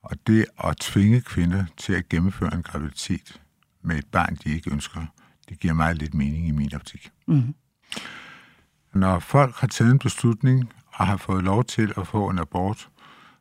Og 0.04 0.18
det 0.28 0.46
at 0.64 0.78
tvinge 0.78 1.22
kvinder 1.22 1.66
til 1.78 1.94
at 1.94 2.10
gennemføre 2.10 2.54
en 2.54 2.64
graviditet 2.64 3.42
med 3.82 3.98
et 3.98 4.06
barn, 4.12 4.36
de 4.44 4.50
ikke 4.50 4.72
ønsker, 4.72 5.06
det 5.50 5.60
giver 5.60 5.74
meget 5.74 5.98
lidt 5.98 6.14
mening 6.14 6.48
i 6.48 6.52
min 6.52 6.76
optik. 6.76 7.12
Mm-hmm. 7.28 7.56
Når 8.96 9.20
folk 9.20 9.56
har 9.56 9.68
taget 9.68 9.92
en 9.92 10.00
beslutning 10.00 10.70
og 10.94 11.08
har 11.08 11.18
fået 11.18 11.44
lov 11.44 11.64
til 11.64 11.94
at 11.98 12.08
få 12.08 12.30
en 12.30 12.40
abort, 12.40 12.90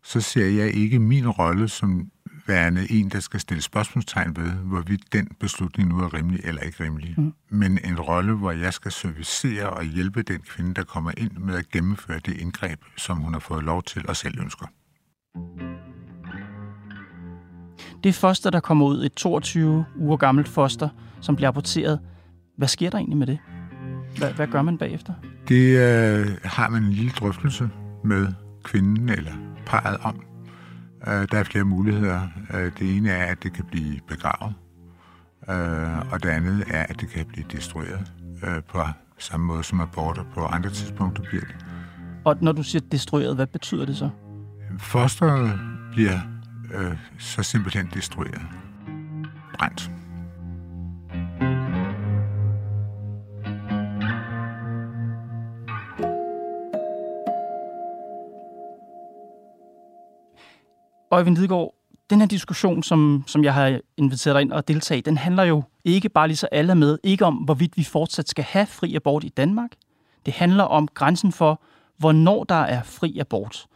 så 0.03 0.21
ser 0.21 0.47
jeg 0.47 0.75
ikke 0.75 0.99
min 0.99 1.29
rolle 1.29 1.69
som 1.69 2.11
værende 2.47 2.93
en, 2.93 3.09
der 3.09 3.21
skal 3.21 3.41
stille 3.41 3.63
spørgsmålstegn 3.63 4.37
ved, 4.37 4.51
hvorvidt 4.51 5.13
den 5.13 5.29
beslutning 5.41 5.89
nu 5.89 5.99
er 6.01 6.15
rimelig 6.15 6.41
eller 6.45 6.63
ikke 6.63 6.85
rimelig. 6.85 7.15
Mm. 7.17 7.33
Men 7.49 7.79
en 7.85 8.01
rolle, 8.01 8.35
hvor 8.35 8.51
jeg 8.53 8.73
skal 8.73 8.93
servicere 8.93 9.71
og 9.71 9.85
hjælpe 9.85 10.23
den 10.23 10.41
kvinde, 10.41 10.75
der 10.75 10.85
kommer 10.85 11.13
ind 11.17 11.33
med 11.33 11.55
at 11.55 11.69
gennemføre 11.69 12.19
det 12.19 12.41
indgreb, 12.41 12.81
som 12.97 13.19
hun 13.19 13.33
har 13.33 13.41
fået 13.41 13.65
lov 13.65 13.83
til 13.83 14.09
og 14.09 14.17
selv 14.17 14.41
ønsker. 14.41 14.67
Det 18.05 18.15
foster, 18.15 18.51
der 18.51 18.61
kommer 18.61 18.87
ud, 18.87 19.05
et 19.05 19.13
22 19.13 19.85
uger 19.97 20.17
gammelt 20.17 20.49
foster, 20.49 20.89
som 21.21 21.37
bliver 21.37 21.49
aborteret. 21.49 22.01
Hvad 22.57 22.69
sker 22.69 22.91
der 22.91 22.99
egentlig 22.99 23.19
med 23.19 23.27
det? 23.27 23.39
Hvad, 24.19 24.33
hvad 24.33 24.47
gør 24.47 24.63
man 24.63 24.79
bagefter? 24.79 25.13
Det 25.49 25.79
øh, 25.79 26.27
har 26.45 26.69
man 26.69 26.83
en 26.83 26.93
lille 26.93 27.11
drøftelse 27.11 27.71
med 28.05 28.27
kvinden 28.65 29.09
eller 29.09 29.33
parret 29.67 29.97
om, 30.03 30.23
Øh, 31.07 31.29
der 31.31 31.39
er 31.39 31.45
flere 31.45 31.65
muligheder. 31.65 32.21
Øh, 32.55 32.73
det 32.79 32.97
ene 32.97 33.11
er, 33.11 33.27
at 33.27 33.43
det 33.43 33.53
kan 33.53 33.65
blive 33.65 34.01
begravet, 34.09 34.55
øh, 35.51 36.13
og 36.13 36.23
det 36.23 36.29
andet 36.29 36.65
er, 36.71 36.83
at 36.83 37.01
det 37.01 37.09
kan 37.09 37.27
blive 37.27 37.47
destrueret 37.53 38.13
på 38.69 38.83
samme 39.19 39.47
måde 39.47 39.65
som 39.65 39.81
aborter 39.81 40.25
på 40.35 40.45
andre 40.45 40.71
tidspunkter 40.71 41.23
bliver 41.23 41.45
det. 41.45 41.57
Og 42.25 42.37
når 42.41 42.53
du 42.53 42.63
siger 42.63 42.83
destrueret, 42.93 43.35
hvad 43.35 43.47
betyder 43.47 43.85
det 43.85 43.97
så? 43.97 44.11
Fosteret 44.79 45.61
bliver 45.93 46.19
øh, 46.75 46.97
så 47.19 47.43
simpelthen 47.43 47.91
destrueret. 47.95 48.43
Brændt. 49.59 49.91
Øjvind 61.11 61.37
Lidegaard, 61.37 61.75
den 62.11 62.21
her 62.21 62.27
diskussion, 62.27 62.83
som, 62.83 63.25
som 63.27 63.45
jeg 63.45 63.55
har 63.55 63.81
inviteret 63.97 64.35
dig 64.35 64.41
ind 64.41 64.53
og 64.53 64.69
deltage 64.69 64.99
i, 64.99 65.01
den 65.01 65.17
handler 65.17 65.43
jo 65.43 65.63
ikke 65.85 66.09
bare 66.09 66.29
lige 66.29 66.37
så 66.37 66.49
alle 66.53 66.75
med, 66.75 66.99
ikke 67.03 67.25
om, 67.25 67.35
hvorvidt 67.35 67.77
vi 67.77 67.85
fortsat 67.85 68.29
skal 68.29 68.45
have 68.45 68.67
fri 68.67 68.95
abort 68.95 69.25
i 69.25 69.29
Danmark. 69.29 69.71
Det 70.27 70.35
handler 70.35 70.65
om 70.65 70.89
grænsen 70.89 71.33
for, 71.33 71.63
hvornår 71.97 72.45
der 72.45 72.55
er 72.55 72.83
fri 72.83 73.19
abort. 73.19 73.67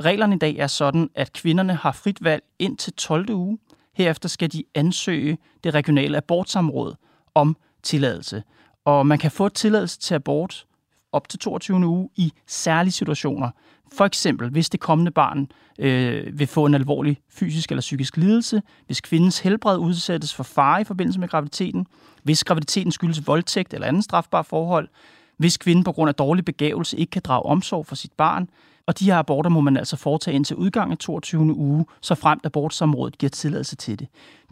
Reglerne 0.00 0.34
i 0.34 0.38
dag 0.38 0.56
er 0.56 0.66
sådan, 0.66 1.10
at 1.14 1.32
kvinderne 1.32 1.74
har 1.74 1.92
frit 1.92 2.24
valg 2.24 2.42
ind 2.58 2.76
til 2.76 2.92
12. 2.92 3.30
uge. 3.30 3.58
Herefter 3.94 4.28
skal 4.28 4.52
de 4.52 4.64
ansøge 4.74 5.38
det 5.64 5.74
regionale 5.74 6.16
abortsamråd 6.16 6.94
om 7.34 7.56
tilladelse. 7.82 8.42
Og 8.84 9.06
man 9.06 9.18
kan 9.18 9.30
få 9.30 9.48
tilladelse 9.48 9.98
til 9.98 10.14
abort 10.14 10.66
op 11.12 11.28
til 11.28 11.38
22. 11.38 11.86
uge 11.86 12.08
i 12.16 12.32
særlige 12.46 12.92
situationer. 12.92 13.50
For 13.92 14.04
eksempel, 14.04 14.50
hvis 14.50 14.70
det 14.70 14.80
kommende 14.80 15.10
barn 15.10 15.48
øh, 15.78 16.38
vil 16.38 16.46
få 16.46 16.66
en 16.66 16.74
alvorlig 16.74 17.20
fysisk 17.28 17.70
eller 17.70 17.80
psykisk 17.80 18.16
lidelse, 18.16 18.62
hvis 18.86 19.00
kvindens 19.00 19.38
helbred 19.38 19.78
udsættes 19.78 20.34
for 20.34 20.42
fare 20.42 20.80
i 20.80 20.84
forbindelse 20.84 21.20
med 21.20 21.28
graviditeten, 21.28 21.86
hvis 22.22 22.44
graviditeten 22.44 22.92
skyldes 22.92 23.26
voldtægt 23.26 23.74
eller 23.74 23.86
anden 23.86 24.02
strafbar 24.02 24.42
forhold, 24.42 24.88
hvis 25.36 25.56
kvinden 25.56 25.84
på 25.84 25.92
grund 25.92 26.08
af 26.08 26.14
dårlig 26.14 26.44
begævelse 26.44 26.96
ikke 26.96 27.10
kan 27.10 27.22
drage 27.22 27.42
omsorg 27.42 27.86
for 27.86 27.94
sit 27.94 28.12
barn, 28.12 28.48
og 28.86 28.98
de 28.98 29.04
her 29.04 29.16
aborter 29.16 29.50
må 29.50 29.60
man 29.60 29.76
altså 29.76 29.96
foretage 29.96 30.34
indtil 30.34 30.56
udgangen 30.56 30.92
af 30.92 30.98
22. 30.98 31.40
uge, 31.40 31.86
så 32.00 32.14
fremt 32.14 32.46
abortsamrådet 32.46 33.18
giver 33.18 33.30
tilladelse 33.30 33.76
til 33.76 33.98
det. 33.98 34.08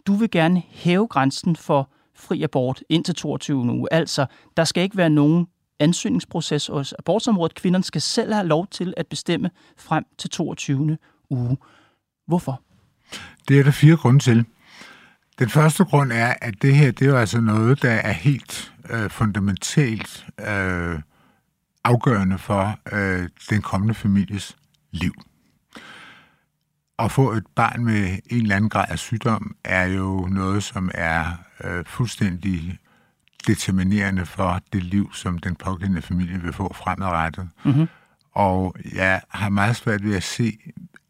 Du 0.07 0.13
vil 0.13 0.31
gerne 0.31 0.63
hæve 0.69 1.07
grænsen 1.07 1.55
for 1.55 1.89
fri 2.15 2.43
abort 2.43 2.83
indtil 2.89 3.15
22. 3.15 3.57
uge. 3.57 3.87
Altså, 3.93 4.25
der 4.57 4.63
skal 4.63 4.83
ikke 4.83 4.97
være 4.97 5.09
nogen 5.09 5.47
ansøgningsproces 5.79 6.67
hos 6.67 6.93
abortsområdet. 6.99 7.55
Kvinderne 7.55 7.83
skal 7.83 8.01
selv 8.01 8.33
have 8.33 8.47
lov 8.47 8.67
til 8.67 8.93
at 8.97 9.07
bestemme 9.07 9.49
frem 9.77 10.05
til 10.17 10.29
22. 10.29 10.97
uge. 11.29 11.57
Hvorfor? 12.27 12.61
Det 13.47 13.59
er 13.59 13.63
der 13.63 13.71
fire 13.71 13.97
grunde 13.97 14.19
til. 14.19 14.45
Den 15.39 15.49
første 15.49 15.85
grund 15.85 16.11
er, 16.11 16.33
at 16.41 16.53
det 16.61 16.75
her 16.75 16.91
det 16.91 17.05
er 17.05 17.09
jo 17.09 17.17
altså 17.17 17.41
noget, 17.41 17.81
der 17.81 17.91
er 17.91 18.11
helt 18.11 18.73
øh, 18.89 19.09
fundamentalt 19.09 20.25
øh, 20.47 20.99
afgørende 21.83 22.37
for 22.37 22.79
øh, 22.91 23.29
den 23.49 23.61
kommende 23.61 23.93
families 23.93 24.57
liv. 24.91 25.13
At 26.99 27.11
få 27.11 27.31
et 27.31 27.47
barn 27.55 27.85
med 27.85 28.19
en 28.29 28.41
eller 28.41 28.55
anden 28.55 28.69
grad 28.69 28.85
af 28.89 28.99
sygdom 28.99 29.55
er 29.63 29.85
jo 29.85 30.27
noget, 30.31 30.63
som 30.63 30.91
er 30.93 31.25
øh, 31.63 31.85
fuldstændig 31.85 32.79
determinerende 33.47 34.25
for 34.25 34.61
det 34.73 34.83
liv, 34.83 35.13
som 35.13 35.37
den 35.37 35.55
pågældende 35.55 36.01
familie 36.01 36.41
vil 36.41 36.53
få 36.53 36.73
fremadrettet. 36.73 37.49
Mm-hmm. 37.63 37.87
Og 38.31 38.75
jeg 38.93 39.21
har 39.29 39.49
meget 39.49 39.75
svært 39.75 40.03
ved 40.03 40.15
at 40.15 40.23
se, 40.23 40.57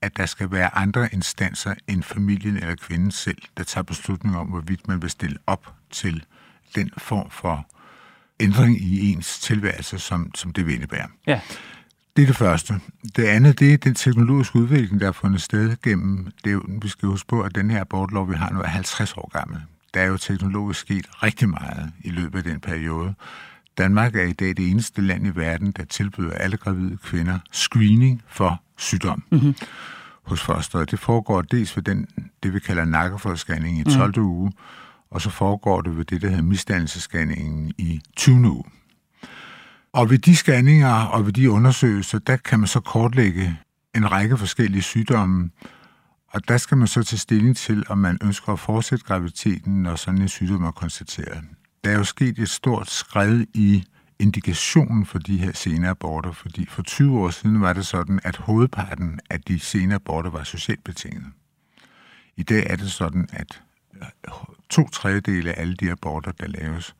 at 0.01 0.17
der 0.17 0.25
skal 0.25 0.51
være 0.51 0.77
andre 0.77 1.13
instanser 1.13 1.73
end 1.87 2.03
familien 2.03 2.57
eller 2.57 2.75
kvinden 2.75 3.11
selv, 3.11 3.41
der 3.57 3.63
tager 3.63 3.83
beslutning 3.83 4.37
om, 4.37 4.47
hvorvidt 4.47 4.87
man 4.87 5.01
vil 5.01 5.09
stille 5.09 5.37
op 5.47 5.73
til 5.91 6.23
den 6.75 6.91
form 6.97 7.29
for 7.29 7.67
ændring 8.39 8.81
i 8.81 9.11
ens 9.11 9.39
tilværelse, 9.39 9.99
som, 9.99 10.35
som 10.35 10.53
det 10.53 10.65
vil 10.65 10.75
indebære. 10.75 11.07
Ja. 11.27 11.41
Det 12.15 12.21
er 12.23 12.27
det 12.27 12.35
første. 12.35 12.73
Det 13.15 13.23
andet, 13.23 13.59
det 13.59 13.73
er 13.73 13.77
den 13.77 13.95
teknologiske 13.95 14.55
udvikling, 14.55 15.01
der 15.01 15.07
er 15.07 15.11
fundet 15.11 15.41
sted 15.41 15.77
gennem, 15.83 16.31
det 16.43 16.53
er 16.53 16.79
vi 16.81 16.87
skal 16.87 17.09
huske 17.09 17.27
på, 17.27 17.41
at 17.41 17.55
den 17.55 17.71
her 17.71 17.81
abortlov, 17.81 18.29
vi 18.29 18.35
har 18.35 18.49
nu, 18.49 18.59
er 18.59 18.67
50 18.67 19.13
år 19.17 19.29
gammel. 19.33 19.61
Der 19.93 20.01
er 20.01 20.05
jo 20.05 20.17
teknologisk 20.17 20.79
sket 20.79 21.05
rigtig 21.23 21.49
meget 21.49 21.93
i 22.03 22.09
løbet 22.09 22.37
af 22.37 22.43
den 22.43 22.59
periode. 22.59 23.13
Danmark 23.77 24.15
er 24.15 24.23
i 24.23 24.33
dag 24.33 24.47
det 24.47 24.69
eneste 24.71 25.01
land 25.01 25.27
i 25.27 25.31
verden, 25.35 25.71
der 25.71 25.85
tilbyder 25.85 26.31
alle 26.31 26.57
gravide 26.57 26.97
kvinder 26.97 27.39
screening 27.51 28.21
for 28.27 28.61
sygdom 28.77 29.23
mm-hmm. 29.31 29.55
hos 30.23 30.41
fosteret. 30.41 30.91
Det 30.91 30.99
foregår 30.99 31.41
dels 31.41 31.75
ved 31.75 31.83
den, 31.83 32.07
det 32.43 32.53
vi 32.53 32.59
kalder 32.59 32.85
nakkeforscanning 32.85 33.79
i 33.79 33.83
12. 33.83 34.19
Mm. 34.19 34.25
uge, 34.25 34.51
og 35.11 35.21
så 35.21 35.29
foregår 35.29 35.81
det 35.81 35.97
ved 35.97 36.05
det, 36.05 36.21
der 36.21 36.27
hedder 36.27 36.43
misdannelsescanningen 36.43 37.73
i 37.77 38.01
20. 38.15 38.35
uge. 38.35 38.63
Og 39.93 40.09
ved 40.09 40.17
de 40.17 40.35
scanninger 40.35 40.93
og 40.93 41.25
ved 41.25 41.33
de 41.33 41.51
undersøgelser, 41.51 42.19
der 42.19 42.37
kan 42.37 42.59
man 42.59 42.67
så 42.67 42.79
kortlægge 42.79 43.59
en 43.95 44.11
række 44.11 44.37
forskellige 44.37 44.81
sygdomme, 44.81 45.49
og 46.31 46.47
der 46.47 46.57
skal 46.57 46.77
man 46.77 46.87
så 46.87 47.03
tage 47.03 47.19
stilling 47.19 47.57
til, 47.57 47.85
om 47.89 47.97
man 47.97 48.17
ønsker 48.23 48.53
at 48.53 48.59
fortsætte 48.59 49.05
graviditeten, 49.05 49.83
når 49.83 49.95
sådan 49.95 50.21
en 50.21 50.27
sygdom 50.27 50.63
er 50.63 50.71
konstateret. 50.71 51.43
Der 51.83 51.89
er 51.89 51.97
jo 51.97 52.03
sket 52.03 52.39
et 52.39 52.49
stort 52.49 52.89
skred 52.89 53.45
i 53.53 53.83
indikationen 54.19 55.05
for 55.05 55.19
de 55.19 55.37
her 55.37 55.53
sene 55.53 55.89
aborter, 55.89 56.31
fordi 56.31 56.65
for 56.65 56.81
20 56.81 57.19
år 57.19 57.29
siden 57.29 57.61
var 57.61 57.73
det 57.73 57.85
sådan, 57.85 58.19
at 58.23 58.37
hovedparten 58.37 59.19
af 59.29 59.41
de 59.41 59.59
sene 59.59 59.95
aborter 59.95 60.29
var 60.29 60.43
socialt 60.43 60.83
betinget. 60.83 61.25
I 62.37 62.43
dag 62.43 62.67
er 62.69 62.75
det 62.75 62.91
sådan, 62.91 63.29
at 63.33 63.61
øh, 63.95 64.31
to 64.69 64.89
tredjedele 64.89 65.53
af 65.53 65.61
alle 65.61 65.75
de 65.75 65.91
aborter, 65.91 66.31
der 66.31 66.47
laves, 66.47 66.95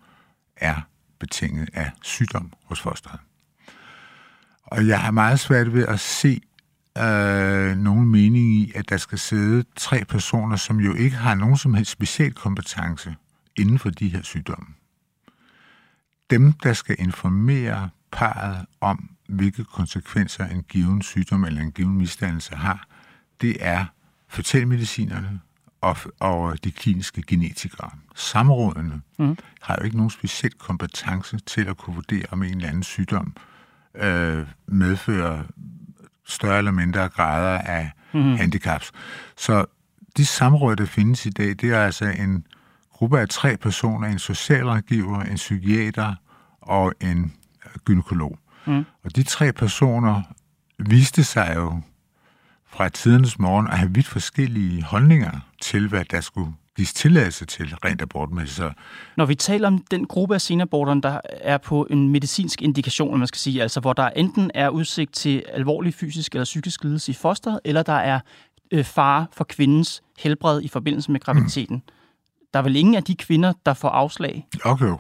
er 0.56 0.82
betinget 1.20 1.70
af 1.74 1.92
sygdom 2.02 2.54
hos 2.64 2.82
fosteret. 2.82 3.20
Og 4.64 4.88
jeg 4.88 5.02
har 5.02 5.12
meget 5.12 5.40
svært 5.40 5.74
ved 5.74 5.88
at 5.88 6.00
se 6.00 6.42
øh, 7.00 7.78
nogen 7.78 8.10
mening 8.10 8.54
i, 8.54 8.72
at 8.76 8.90
der 8.90 8.98
skal 8.98 9.20
sidde 9.20 9.64
tre 9.76 10.06
personer, 10.06 10.56
som 10.56 10.80
jo 10.80 10.94
ikke 10.94 11.16
har 11.16 11.36
nogen 11.36 11.58
som 11.58 11.74
helst 11.74 11.92
speciel 11.92 12.34
kompetence 12.34 13.16
inden 13.56 13.80
for 13.80 13.90
de 13.90 14.10
her 14.10 14.22
sygdomme. 14.22 14.68
Dem, 16.30 16.54
der 16.54 16.74
skal 16.74 16.96
informere 17.00 17.90
parret 18.12 18.66
om, 18.82 19.10
hvilke 19.28 19.64
konsekvenser 19.64 20.46
en 20.46 20.64
given 20.64 21.02
sygdom 21.02 21.44
eller 21.44 21.62
en 21.62 21.72
given 21.72 21.98
misdannelse 21.98 22.56
har, 22.56 22.88
det 23.42 23.58
er 23.60 23.86
fortællemedicinerne 24.28 25.40
og, 25.82 25.98
og 26.20 26.64
de 26.64 26.72
kliniske 26.72 27.22
genetikere. 27.28 27.90
Samrådene 28.16 29.02
mm. 29.20 29.38
har 29.62 29.78
jo 29.80 29.86
ikke 29.86 29.98
nogen 29.98 30.10
speciel 30.10 30.54
kompetence 30.54 31.40
til 31.40 31.62
at 31.62 31.78
kunne 31.78 31.96
vurdere, 31.96 32.26
om 32.32 32.44
en 32.44 32.56
eller 32.56 32.68
anden 32.68 32.84
sygdom 32.84 33.36
øh, 33.96 34.48
medfører 34.68 35.44
større 36.30 36.58
eller 36.58 36.72
mindre 36.72 37.10
grader 37.10 37.58
af 37.58 37.92
mm. 38.14 38.36
handicaps. 38.36 38.92
Så 39.38 39.66
de 40.18 40.26
samråd, 40.26 40.76
der 40.76 40.86
findes 40.86 41.26
i 41.26 41.30
dag, 41.30 41.48
det 41.48 41.64
er 41.64 41.86
altså 41.86 42.06
en 42.06 42.46
gruppe 42.94 43.20
af 43.20 43.30
tre 43.30 43.58
personer, 43.58 44.08
en 44.08 44.20
socialrådgiver, 44.20 45.22
en 45.22 45.36
psykiater 45.36 46.16
og 46.62 46.94
en 47.02 47.34
gynekolog. 47.86 48.40
Mm. 48.68 48.86
Og 49.04 49.16
de 49.16 49.24
tre 49.24 49.54
personer 49.54 50.22
viste 50.80 51.24
sig 51.24 51.54
jo 51.56 51.82
fra 52.68 52.90
tidernes 52.90 53.40
morgen 53.40 53.68
at 53.68 53.78
have 53.78 53.94
vidt 53.94 54.08
forskellige 54.08 54.84
holdninger 54.84 55.40
til, 55.62 55.88
hvad 55.88 56.06
der 56.06 56.22
skulle 56.22 56.52
gives 56.80 56.94
tilladelse 56.94 57.46
til 57.46 57.76
rent 57.86 58.02
abortmæssigt. 58.02 58.56
Så 58.56 58.72
Når 59.18 59.26
vi 59.26 59.36
taler 59.36 59.68
om 59.68 59.84
den 59.92 60.06
gruppe 60.06 60.36
af 60.36 60.42
senaborterne, 60.42 61.02
der 61.02 61.20
er 61.42 61.58
på 61.58 61.88
en 61.90 62.10
medicinsk 62.10 62.62
indikation, 62.62 63.20
man 63.20 63.28
skal 63.28 63.40
sige, 63.40 63.62
altså 63.62 63.80
hvor 63.80 63.94
der 63.94 64.10
enten 64.10 64.52
er 64.54 64.70
udsigt 64.70 65.14
til 65.14 65.44
alvorlig 65.54 65.94
fysisk 65.94 66.36
eller 66.36 66.46
psykisk 66.46 66.84
lidelse 66.84 67.12
i 67.12 67.16
fosteret, 67.16 67.60
eller 67.66 67.84
der 67.84 67.94
er 67.94 68.20
øh, 68.72 68.84
fare 68.84 69.28
for 69.34 69.44
kvindens 69.44 70.02
helbred 70.20 70.62
i 70.62 70.68
forbindelse 70.68 71.12
med 71.12 71.20
graviditeten. 71.20 71.76
Mm. 71.76 71.94
Der 72.54 72.60
er 72.60 72.64
vel 72.64 72.76
ingen 72.76 72.96
af 72.96 73.04
de 73.04 73.16
kvinder, 73.16 73.54
der 73.66 73.74
får 73.74 73.90
afslag? 73.90 74.48
Okay. 74.66 74.94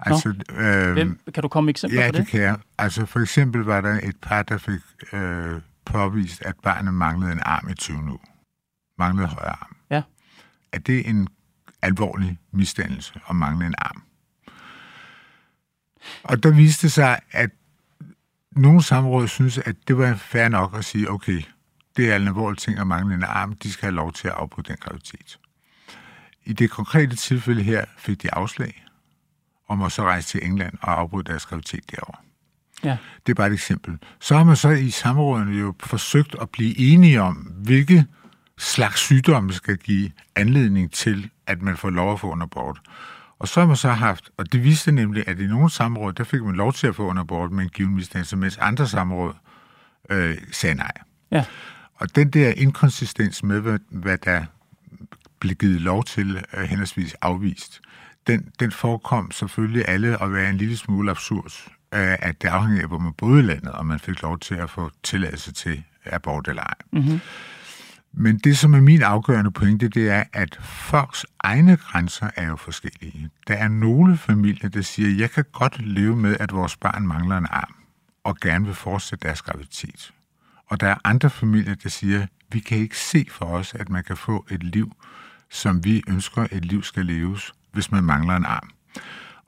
Altså, 0.00 0.34
øh, 0.50 0.92
Hvem, 0.92 1.18
kan 1.34 1.42
du 1.42 1.48
komme 1.48 1.66
med 1.66 1.70
eksempler 1.70 2.00
ja, 2.00 2.08
på 2.08 2.12
det? 2.12 2.18
Ja, 2.18 2.22
det 2.22 2.30
kan 2.30 2.40
jeg. 2.40 2.56
Altså 2.78 3.06
for 3.06 3.20
eksempel 3.20 3.62
var 3.62 3.80
der 3.80 3.94
et 4.02 4.16
par, 4.22 4.42
der 4.42 4.58
fik 4.58 4.80
øh, 5.12 5.60
påvist, 5.84 6.42
at 6.42 6.54
barnet 6.62 6.94
manglede 6.94 7.32
en 7.32 7.40
arm 7.42 7.68
i 7.70 7.74
20 7.74 8.02
nu. 8.02 8.18
Manglede 8.98 9.28
højre 9.28 9.50
arm. 9.50 9.73
Er 10.74 10.78
det 10.78 11.08
en 11.08 11.28
alvorlig 11.82 12.38
misdannelse 12.52 13.20
at 13.28 13.36
mangle 13.36 13.66
en 13.66 13.74
arm? 13.78 14.02
Og 16.22 16.42
der 16.42 16.50
viste 16.50 16.90
sig, 16.90 17.20
at 17.30 17.50
nogle 18.50 18.82
samråd 18.82 19.28
synes, 19.28 19.58
at 19.58 19.76
det 19.88 19.98
var 19.98 20.14
fair 20.14 20.48
nok 20.48 20.76
at 20.78 20.84
sige, 20.84 21.10
okay, 21.10 21.42
det 21.96 22.12
er 22.12 22.16
en 22.16 22.28
alvorlig 22.28 22.58
ting 22.58 22.78
at 22.78 22.86
mangle 22.86 23.14
en 23.14 23.22
arm, 23.22 23.52
de 23.52 23.72
skal 23.72 23.86
have 23.86 23.94
lov 23.94 24.12
til 24.12 24.28
at 24.28 24.34
afbryde 24.34 24.68
den 24.68 24.76
graviditet. 24.80 25.38
I 26.44 26.52
det 26.52 26.70
konkrete 26.70 27.16
tilfælde 27.16 27.62
her 27.62 27.84
fik 27.98 28.22
de 28.22 28.34
afslag 28.34 28.84
om 29.68 29.82
at 29.82 29.92
så 29.92 30.02
rejse 30.02 30.28
til 30.28 30.46
England 30.46 30.78
og 30.82 30.98
afbryde 30.98 31.24
deres 31.24 31.46
graviditet 31.46 31.90
derovre. 31.90 32.18
Ja. 32.84 32.96
Det 33.26 33.32
er 33.32 33.34
bare 33.34 33.46
et 33.46 33.52
eksempel. 33.52 33.98
Så 34.20 34.36
har 34.36 34.44
man 34.44 34.56
så 34.56 34.68
i 34.68 34.90
samrådene 34.90 35.58
jo 35.58 35.74
forsøgt 35.80 36.36
at 36.40 36.50
blive 36.50 36.78
enige 36.78 37.22
om, 37.22 37.34
hvilke 37.36 38.06
slags 38.58 39.00
sygdomme 39.00 39.52
skal 39.52 39.76
give 39.76 40.10
anledning 40.36 40.92
til, 40.92 41.30
at 41.46 41.62
man 41.62 41.76
får 41.76 41.90
lov 41.90 42.12
at 42.12 42.20
få 42.20 42.32
en 42.32 42.42
abort. 42.42 42.80
Og 43.38 43.48
så 43.48 43.60
har 43.60 43.66
man 43.66 43.76
så 43.76 43.90
haft, 43.90 44.30
og 44.36 44.52
det 44.52 44.64
viste 44.64 44.92
nemlig, 44.92 45.28
at 45.28 45.40
i 45.40 45.46
nogle 45.46 45.70
samråd, 45.70 46.12
der 46.12 46.24
fik 46.24 46.42
man 46.42 46.54
lov 46.54 46.72
til 46.72 46.86
at 46.86 46.96
få 46.96 47.10
en 47.10 47.18
abort 47.18 47.52
med 47.52 47.64
en 47.64 47.70
given 47.70 47.94
misdannelse, 47.94 48.36
mens 48.36 48.58
andre 48.58 48.86
samråd 48.86 49.32
øh, 50.10 50.36
sagde 50.52 50.74
nej. 50.74 50.92
Ja. 51.30 51.44
Og 51.94 52.16
den 52.16 52.30
der 52.30 52.52
inkonsistens 52.56 53.42
med, 53.42 53.60
hvad, 53.60 53.78
hvad 53.90 54.18
der 54.18 54.44
blev 55.40 55.54
givet 55.54 55.80
lov 55.80 56.04
til, 56.04 56.44
øh, 56.56 56.64
henholdsvis 56.64 57.14
afvist, 57.14 57.80
den, 58.26 58.48
den 58.60 58.72
forekom 58.72 59.30
selvfølgelig 59.30 59.84
alle 59.88 60.22
at 60.22 60.32
være 60.32 60.50
en 60.50 60.56
lille 60.56 60.76
smule 60.76 61.10
absurd, 61.10 61.52
øh, 61.94 62.16
at 62.18 62.42
det 62.42 62.48
afhænger 62.48 62.82
af, 62.82 62.88
hvor 62.88 62.98
man 62.98 63.12
boede 63.12 63.38
i 63.38 63.42
landet, 63.42 63.72
og 63.72 63.86
man 63.86 63.98
fik 63.98 64.22
lov 64.22 64.38
til 64.38 64.54
at 64.54 64.70
få 64.70 64.90
tilladelse 65.02 65.52
til 65.52 65.82
abort 66.04 66.48
eller 66.48 66.62
ej. 66.62 66.74
Mm-hmm. 66.92 67.20
Men 68.16 68.38
det, 68.38 68.58
som 68.58 68.74
er 68.74 68.80
min 68.80 69.02
afgørende 69.02 69.50
pointe, 69.50 69.88
det 69.88 70.10
er, 70.10 70.24
at 70.32 70.58
folks 70.62 71.26
egne 71.40 71.76
grænser 71.76 72.30
er 72.36 72.46
jo 72.46 72.56
forskellige. 72.56 73.30
Der 73.48 73.54
er 73.54 73.68
nogle 73.68 74.16
familier, 74.16 74.68
der 74.68 74.82
siger, 74.82 75.18
jeg 75.18 75.30
kan 75.30 75.44
godt 75.52 75.86
leve 75.86 76.16
med, 76.16 76.36
at 76.40 76.52
vores 76.52 76.76
barn 76.76 77.06
mangler 77.06 77.38
en 77.38 77.46
arm, 77.50 77.74
og 78.24 78.36
gerne 78.36 78.64
vil 78.64 78.74
fortsætte 78.74 79.28
deres 79.28 79.42
graviditet. 79.42 80.12
Og 80.66 80.80
der 80.80 80.88
er 80.88 80.96
andre 81.04 81.30
familier, 81.30 81.74
der 81.74 81.88
siger, 81.88 82.26
vi 82.52 82.60
kan 82.60 82.78
ikke 82.78 82.98
se 82.98 83.26
for 83.30 83.44
os, 83.44 83.74
at 83.74 83.88
man 83.88 84.04
kan 84.04 84.16
få 84.16 84.46
et 84.50 84.62
liv, 84.62 84.92
som 85.50 85.84
vi 85.84 86.02
ønsker, 86.08 86.46
et 86.52 86.64
liv 86.64 86.82
skal 86.82 87.06
leves, 87.06 87.52
hvis 87.72 87.90
man 87.90 88.04
mangler 88.04 88.36
en 88.36 88.44
arm. 88.44 88.70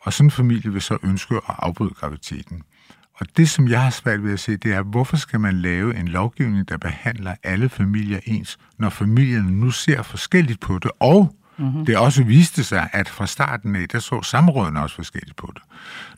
Og 0.01 0.13
sådan 0.13 0.27
en 0.27 0.31
familie 0.31 0.73
vil 0.73 0.83
så 0.83 0.99
ønske 1.03 1.35
at 1.35 1.43
afbryde 1.59 1.95
graviditeten. 1.95 2.63
Og 3.21 3.27
det, 3.37 3.49
som 3.49 3.69
jeg 3.69 3.83
har 3.83 3.91
svært 3.91 4.25
ved 4.25 4.33
at 4.33 4.41
se, 4.41 4.57
det 4.57 4.73
er, 4.73 4.83
hvorfor 4.83 5.17
skal 5.17 5.41
man 5.41 5.55
lave 5.55 5.97
en 5.97 6.09
lovgivning, 6.09 6.69
der 6.69 6.77
behandler 6.77 7.35
alle 7.43 7.69
familier 7.69 8.21
ens, 8.25 8.59
når 8.79 8.91
familierne 8.91 9.51
nu 9.51 9.71
ser 9.71 10.03
forskelligt 10.03 10.61
på 10.61 10.79
det, 10.79 10.91
og 11.01 11.37
mm-hmm. 11.57 11.87
det 11.87 11.97
også 11.97 12.25
viste 12.25 12.65
sig, 12.65 12.89
at 12.93 13.09
fra 13.09 13.27
starten 13.27 13.77
af, 13.77 13.89
der 13.89 13.99
så 13.99 14.23
samrådene 14.23 14.83
også 14.83 14.97
forskelligt 14.97 15.37
på 15.37 15.53
det. 15.55 15.63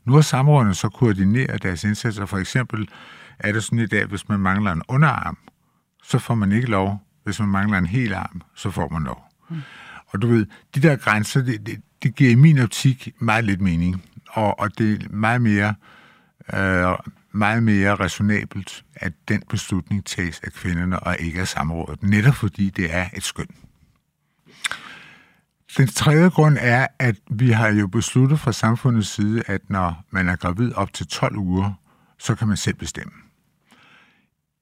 Nu 0.05 0.13
har 0.13 0.21
samrådene 0.21 0.73
så 0.73 0.89
koordineret 0.89 1.63
deres 1.63 1.83
indsatser. 1.83 2.25
For 2.25 2.37
eksempel 2.37 2.89
er 3.39 3.51
det 3.51 3.63
sådan 3.63 3.79
i 3.79 3.87
dag, 3.87 4.05
hvis 4.05 4.29
man 4.29 4.39
mangler 4.39 4.71
en 4.71 4.81
underarm, 4.87 5.37
så 6.03 6.19
får 6.19 6.35
man 6.35 6.51
ikke 6.51 6.67
lov. 6.67 7.03
Hvis 7.23 7.39
man 7.39 7.49
mangler 7.49 7.77
en 7.77 7.85
hel 7.85 8.13
arm, 8.13 8.41
så 8.55 8.71
får 8.71 8.89
man 8.89 9.03
lov. 9.03 9.23
Mm. 9.49 9.61
Og 10.07 10.21
du 10.21 10.27
ved, 10.27 10.45
de 10.75 10.81
der 10.81 10.95
grænser, 10.95 11.41
det, 11.41 11.65
det, 11.65 11.81
det 12.03 12.15
giver 12.15 12.31
i 12.31 12.35
min 12.35 12.59
optik 12.59 13.09
meget 13.19 13.43
lidt 13.43 13.61
mening. 13.61 14.03
Og, 14.29 14.59
og 14.59 14.77
det 14.77 15.03
er 15.03 15.09
meget 15.09 15.41
mere 15.41 15.67
øh, 15.67 15.73
øh, 16.53 16.97
meget 17.31 17.63
mere 17.63 17.95
resonabelt, 17.95 18.85
at 18.95 19.13
den 19.27 19.43
beslutning 19.49 20.05
tages 20.05 20.39
af 20.43 20.51
kvinderne 20.51 20.99
og 20.99 21.15
ikke 21.19 21.41
af 21.41 21.47
samrådet, 21.47 22.03
netop 22.03 22.35
fordi 22.35 22.69
det 22.69 22.95
er 22.95 23.05
et 23.13 23.23
skøn. 23.23 23.47
Den 25.77 25.87
tredje 25.87 26.29
grund 26.29 26.57
er, 26.59 26.87
at 26.99 27.15
vi 27.31 27.49
har 27.49 27.67
jo 27.67 27.87
besluttet 27.87 28.39
fra 28.39 28.51
samfundets 28.51 29.09
side, 29.09 29.43
at 29.47 29.69
når 29.69 30.05
man 30.09 30.29
er 30.29 30.35
gravid 30.35 30.73
op 30.73 30.93
til 30.93 31.07
12 31.07 31.37
uger, 31.37 31.73
så 32.19 32.35
kan 32.35 32.47
man 32.47 32.57
selv 32.57 32.75
bestemme. 32.75 33.13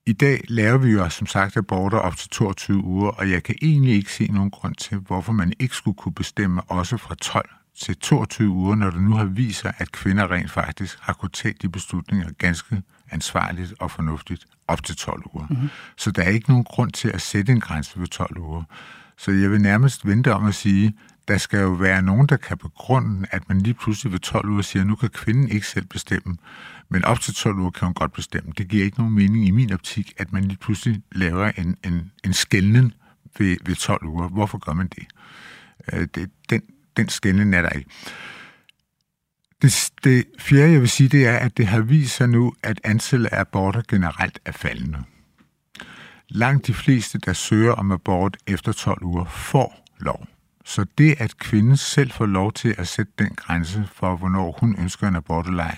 I 0.05 0.13
dag 0.13 0.41
laver 0.47 0.77
vi 0.77 0.89
jo 0.91 1.09
som 1.09 1.27
sagt 1.27 1.57
aborter 1.57 1.97
op 1.97 2.17
til 2.17 2.29
22 2.29 2.83
uger, 2.83 3.09
og 3.09 3.29
jeg 3.29 3.43
kan 3.43 3.55
egentlig 3.61 3.93
ikke 3.93 4.11
se 4.11 4.27
nogen 4.27 4.51
grund 4.51 4.75
til, 4.75 4.97
hvorfor 4.97 5.33
man 5.33 5.53
ikke 5.59 5.75
skulle 5.75 5.97
kunne 5.97 6.13
bestemme 6.13 6.61
også 6.61 6.97
fra 6.97 7.15
12 7.15 7.49
til 7.79 7.97
22 7.97 8.49
uger, 8.49 8.75
når 8.75 8.89
det 8.89 9.01
nu 9.01 9.15
har 9.15 9.25
vist 9.25 9.61
sig, 9.61 9.73
at 9.77 9.91
kvinder 9.91 10.31
rent 10.31 10.51
faktisk 10.51 10.97
har 11.01 11.13
kunnet 11.13 11.33
tage 11.33 11.55
de 11.61 11.69
beslutninger 11.69 12.31
ganske 12.37 12.81
ansvarligt 13.11 13.73
og 13.79 13.91
fornuftigt 13.91 14.45
op 14.67 14.83
til 14.83 14.95
12 14.95 15.23
uger. 15.33 15.47
Mm-hmm. 15.49 15.69
Så 15.97 16.11
der 16.11 16.23
er 16.23 16.29
ikke 16.29 16.49
nogen 16.49 16.63
grund 16.63 16.91
til 16.91 17.09
at 17.09 17.21
sætte 17.21 17.51
en 17.51 17.59
grænse 17.59 17.99
ved 17.99 18.07
12 18.07 18.37
uger. 18.39 18.63
Så 19.17 19.31
jeg 19.31 19.51
vil 19.51 19.61
nærmest 19.61 20.07
vente 20.07 20.33
om 20.33 20.45
at 20.45 20.55
sige, 20.55 20.93
der 21.27 21.37
skal 21.37 21.59
jo 21.59 21.69
være 21.69 22.01
nogen, 22.01 22.27
der 22.27 22.37
kan 22.37 22.57
begrunde, 22.57 23.27
at 23.31 23.49
man 23.49 23.61
lige 23.61 23.73
pludselig 23.73 24.11
ved 24.11 24.19
12 24.19 24.49
uger 24.49 24.61
siger, 24.61 24.83
at 24.83 24.87
nu 24.87 24.95
kan 24.95 25.09
kvinden 25.09 25.49
ikke 25.49 25.67
selv 25.67 25.85
bestemme, 25.85 26.37
men 26.89 27.05
op 27.05 27.19
til 27.19 27.33
12 27.33 27.59
uger 27.59 27.71
kan 27.71 27.85
hun 27.85 27.93
godt 27.93 28.13
bestemme. 28.13 28.53
Det 28.57 28.67
giver 28.67 28.85
ikke 28.85 28.97
nogen 28.97 29.13
mening 29.13 29.47
i 29.47 29.51
min 29.51 29.73
optik, 29.73 30.13
at 30.17 30.33
man 30.33 30.43
lige 30.43 30.57
pludselig 30.57 31.01
laver 31.11 31.51
en, 31.57 31.77
en, 31.85 32.11
en 32.25 32.33
skældning 32.33 32.93
ved, 33.37 33.57
ved 33.65 33.75
12 33.75 34.05
uger. 34.05 34.27
Hvorfor 34.27 34.57
gør 34.57 34.73
man 34.73 34.87
det? 34.87 35.03
Øh, 35.93 36.07
det 36.15 36.29
den, 36.97 37.09
skældning 37.09 37.55
er 37.55 37.61
der 37.61 37.69
ikke. 37.69 37.89
Det, 39.61 39.91
det 40.03 40.25
fjerde, 40.39 40.71
jeg 40.71 40.81
vil 40.81 40.89
sige, 40.89 41.09
det 41.09 41.27
er, 41.27 41.37
at 41.37 41.57
det 41.57 41.67
har 41.67 41.81
vist 41.81 42.15
sig 42.15 42.29
nu, 42.29 42.53
at 42.63 42.81
antallet 42.83 43.27
af 43.27 43.39
aborter 43.39 43.81
generelt 43.87 44.39
er 44.45 44.51
faldende. 44.51 45.03
Langt 46.29 46.67
de 46.67 46.73
fleste, 46.73 47.17
der 47.17 47.33
søger 47.33 47.71
om 47.71 47.91
abort 47.91 48.37
efter 48.47 48.71
12 48.71 49.03
uger, 49.03 49.25
får 49.25 49.85
lov. 49.99 50.27
Så 50.65 50.85
det, 50.97 51.15
at 51.19 51.37
kvinden 51.37 51.77
selv 51.77 52.11
får 52.11 52.25
lov 52.25 52.53
til 52.53 52.75
at 52.77 52.87
sætte 52.87 53.11
den 53.19 53.29
grænse 53.35 53.87
for, 53.93 54.15
hvornår 54.15 54.57
hun 54.59 54.75
ønsker 54.79 55.07
en 55.07 55.15
abortelej, 55.15 55.77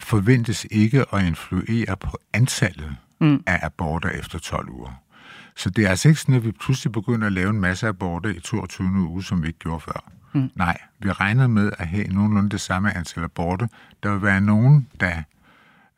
forventes 0.00 0.66
ikke 0.70 1.04
at 1.14 1.24
influere 1.24 1.96
på 2.00 2.18
antallet 2.32 2.96
mm. 3.20 3.42
af 3.46 3.58
aborter 3.62 4.08
efter 4.08 4.38
12 4.38 4.70
uger. 4.70 5.02
Så 5.56 5.70
det 5.70 5.84
er 5.84 5.88
altså 5.88 6.08
ikke 6.08 6.20
sådan, 6.20 6.34
at 6.34 6.44
vi 6.44 6.52
pludselig 6.52 6.92
begynder 6.92 7.26
at 7.26 7.32
lave 7.32 7.50
en 7.50 7.60
masse 7.60 7.88
aborter 7.88 8.30
i 8.30 8.40
22. 8.40 8.86
uge, 8.86 9.24
som 9.24 9.42
vi 9.42 9.46
ikke 9.46 9.58
gjorde 9.58 9.80
før. 9.80 10.12
Mm. 10.32 10.50
Nej, 10.54 10.78
vi 10.98 11.12
regner 11.12 11.46
med 11.46 11.70
at 11.78 11.86
have 11.86 12.06
nogenlunde 12.06 12.50
det 12.50 12.60
samme 12.60 12.96
antal 12.96 13.24
aborter. 13.24 13.66
Der 14.02 14.12
vil 14.12 14.22
være 14.22 14.40
nogen, 14.40 14.88
der 15.00 15.22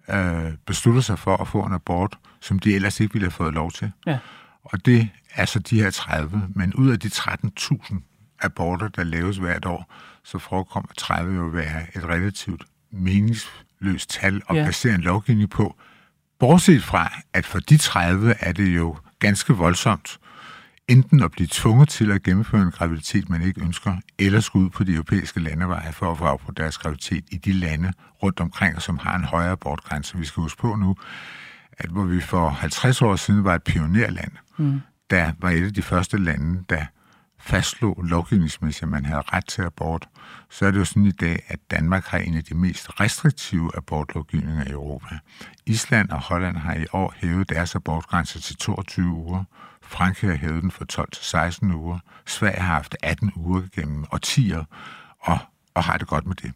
øh, 0.08 0.52
beslutter 0.66 1.00
sig 1.00 1.18
for 1.18 1.36
at 1.36 1.48
få 1.48 1.62
en 1.62 1.72
abort, 1.72 2.18
som 2.40 2.58
de 2.58 2.74
ellers 2.74 3.00
ikke 3.00 3.12
ville 3.12 3.24
have 3.26 3.32
fået 3.32 3.54
lov 3.54 3.72
til. 3.72 3.92
Ja. 4.06 4.18
Og 4.64 4.86
det 4.86 5.08
er 5.34 5.44
så 5.44 5.58
de 5.58 5.82
her 5.82 5.90
30. 5.90 6.48
Men 6.54 6.74
ud 6.74 6.90
af 6.90 7.00
de 7.00 7.08
13.000 7.08 7.96
aborter, 8.42 8.88
der 8.88 9.04
laves 9.04 9.36
hvert 9.36 9.64
år, 9.64 9.92
så 10.24 10.38
forekommer 10.38 10.88
30 10.96 11.36
jo 11.36 11.46
at 11.46 11.54
være 11.54 11.96
et 11.96 12.04
relativt 12.04 12.64
meningsløst 12.90 14.10
tal 14.10 14.42
at 14.48 14.56
ja. 14.56 14.64
basere 14.64 14.94
en 14.94 15.00
lovgivning 15.00 15.50
på. 15.50 15.76
Bortset 16.38 16.82
fra, 16.82 17.12
at 17.32 17.46
for 17.46 17.58
de 17.58 17.76
30 17.76 18.34
er 18.40 18.52
det 18.52 18.76
jo 18.76 18.96
ganske 19.18 19.52
voldsomt 19.52 20.18
enten 20.92 21.22
at 21.22 21.30
blive 21.30 21.48
tvunget 21.50 21.88
til 21.88 22.12
at 22.12 22.22
gennemføre 22.22 22.62
en 22.62 22.70
graviditet, 22.70 23.28
man 23.28 23.42
ikke 23.42 23.62
ønsker, 23.62 23.96
eller 24.18 24.40
skulle 24.40 24.64
ud 24.64 24.70
på 24.70 24.84
de 24.84 24.92
europæiske 24.92 25.40
landeveje 25.40 25.92
for 25.92 26.12
at 26.12 26.18
få 26.18 26.24
afbrudt 26.24 26.56
deres 26.56 26.78
graviditet 26.78 27.24
i 27.30 27.36
de 27.36 27.52
lande 27.52 27.92
rundt 28.22 28.40
omkring, 28.40 28.82
som 28.82 28.98
har 28.98 29.16
en 29.16 29.24
højere 29.24 29.50
abortgrænse. 29.50 30.18
Vi 30.18 30.24
skal 30.24 30.40
huske 30.40 30.60
på 30.60 30.74
nu, 30.74 30.96
at 31.72 31.90
hvor 31.90 32.04
vi 32.04 32.20
for 32.20 32.48
50 32.48 33.02
år 33.02 33.16
siden 33.16 33.44
var 33.44 33.54
et 33.54 33.62
pionerland, 33.62 34.32
mm. 34.56 34.80
der 35.10 35.32
var 35.38 35.50
et 35.50 35.64
af 35.64 35.74
de 35.74 35.82
første 35.82 36.18
lande, 36.18 36.64
der 36.68 36.84
fastslog 37.42 38.02
lovgivningsmæssigt, 38.02 38.82
at 38.82 38.88
man 38.88 39.04
havde 39.04 39.20
ret 39.20 39.46
til 39.46 39.62
abort, 39.62 40.08
så 40.50 40.66
er 40.66 40.70
det 40.70 40.78
jo 40.78 40.84
sådan 40.84 41.06
i 41.06 41.10
dag, 41.10 41.44
at 41.48 41.58
Danmark 41.70 42.04
har 42.04 42.18
en 42.18 42.36
af 42.36 42.44
de 42.44 42.54
mest 42.54 43.00
restriktive 43.00 43.70
abortlovgivninger 43.76 44.64
i 44.64 44.70
Europa. 44.70 45.18
Island 45.66 46.10
og 46.10 46.20
Holland 46.20 46.56
har 46.56 46.74
i 46.74 46.86
år 46.92 47.14
hævet 47.16 47.48
deres 47.48 47.74
abortgrænse 47.74 48.40
til 48.40 48.56
22 48.56 49.06
uger. 49.06 49.44
Frankrig 49.82 50.30
har 50.30 50.36
hævet 50.36 50.62
den 50.62 50.70
fra 50.70 50.84
12 50.84 51.10
til 51.12 51.24
16 51.24 51.72
uger. 51.74 51.98
Sverige 52.26 52.60
har 52.60 52.74
haft 52.74 52.96
18 53.02 53.32
uger 53.36 53.62
gennem 53.74 54.04
årtier, 54.12 54.64
og, 55.20 55.38
og 55.74 55.84
har 55.84 55.98
det 55.98 56.06
godt 56.06 56.26
med 56.26 56.34
det. 56.34 56.52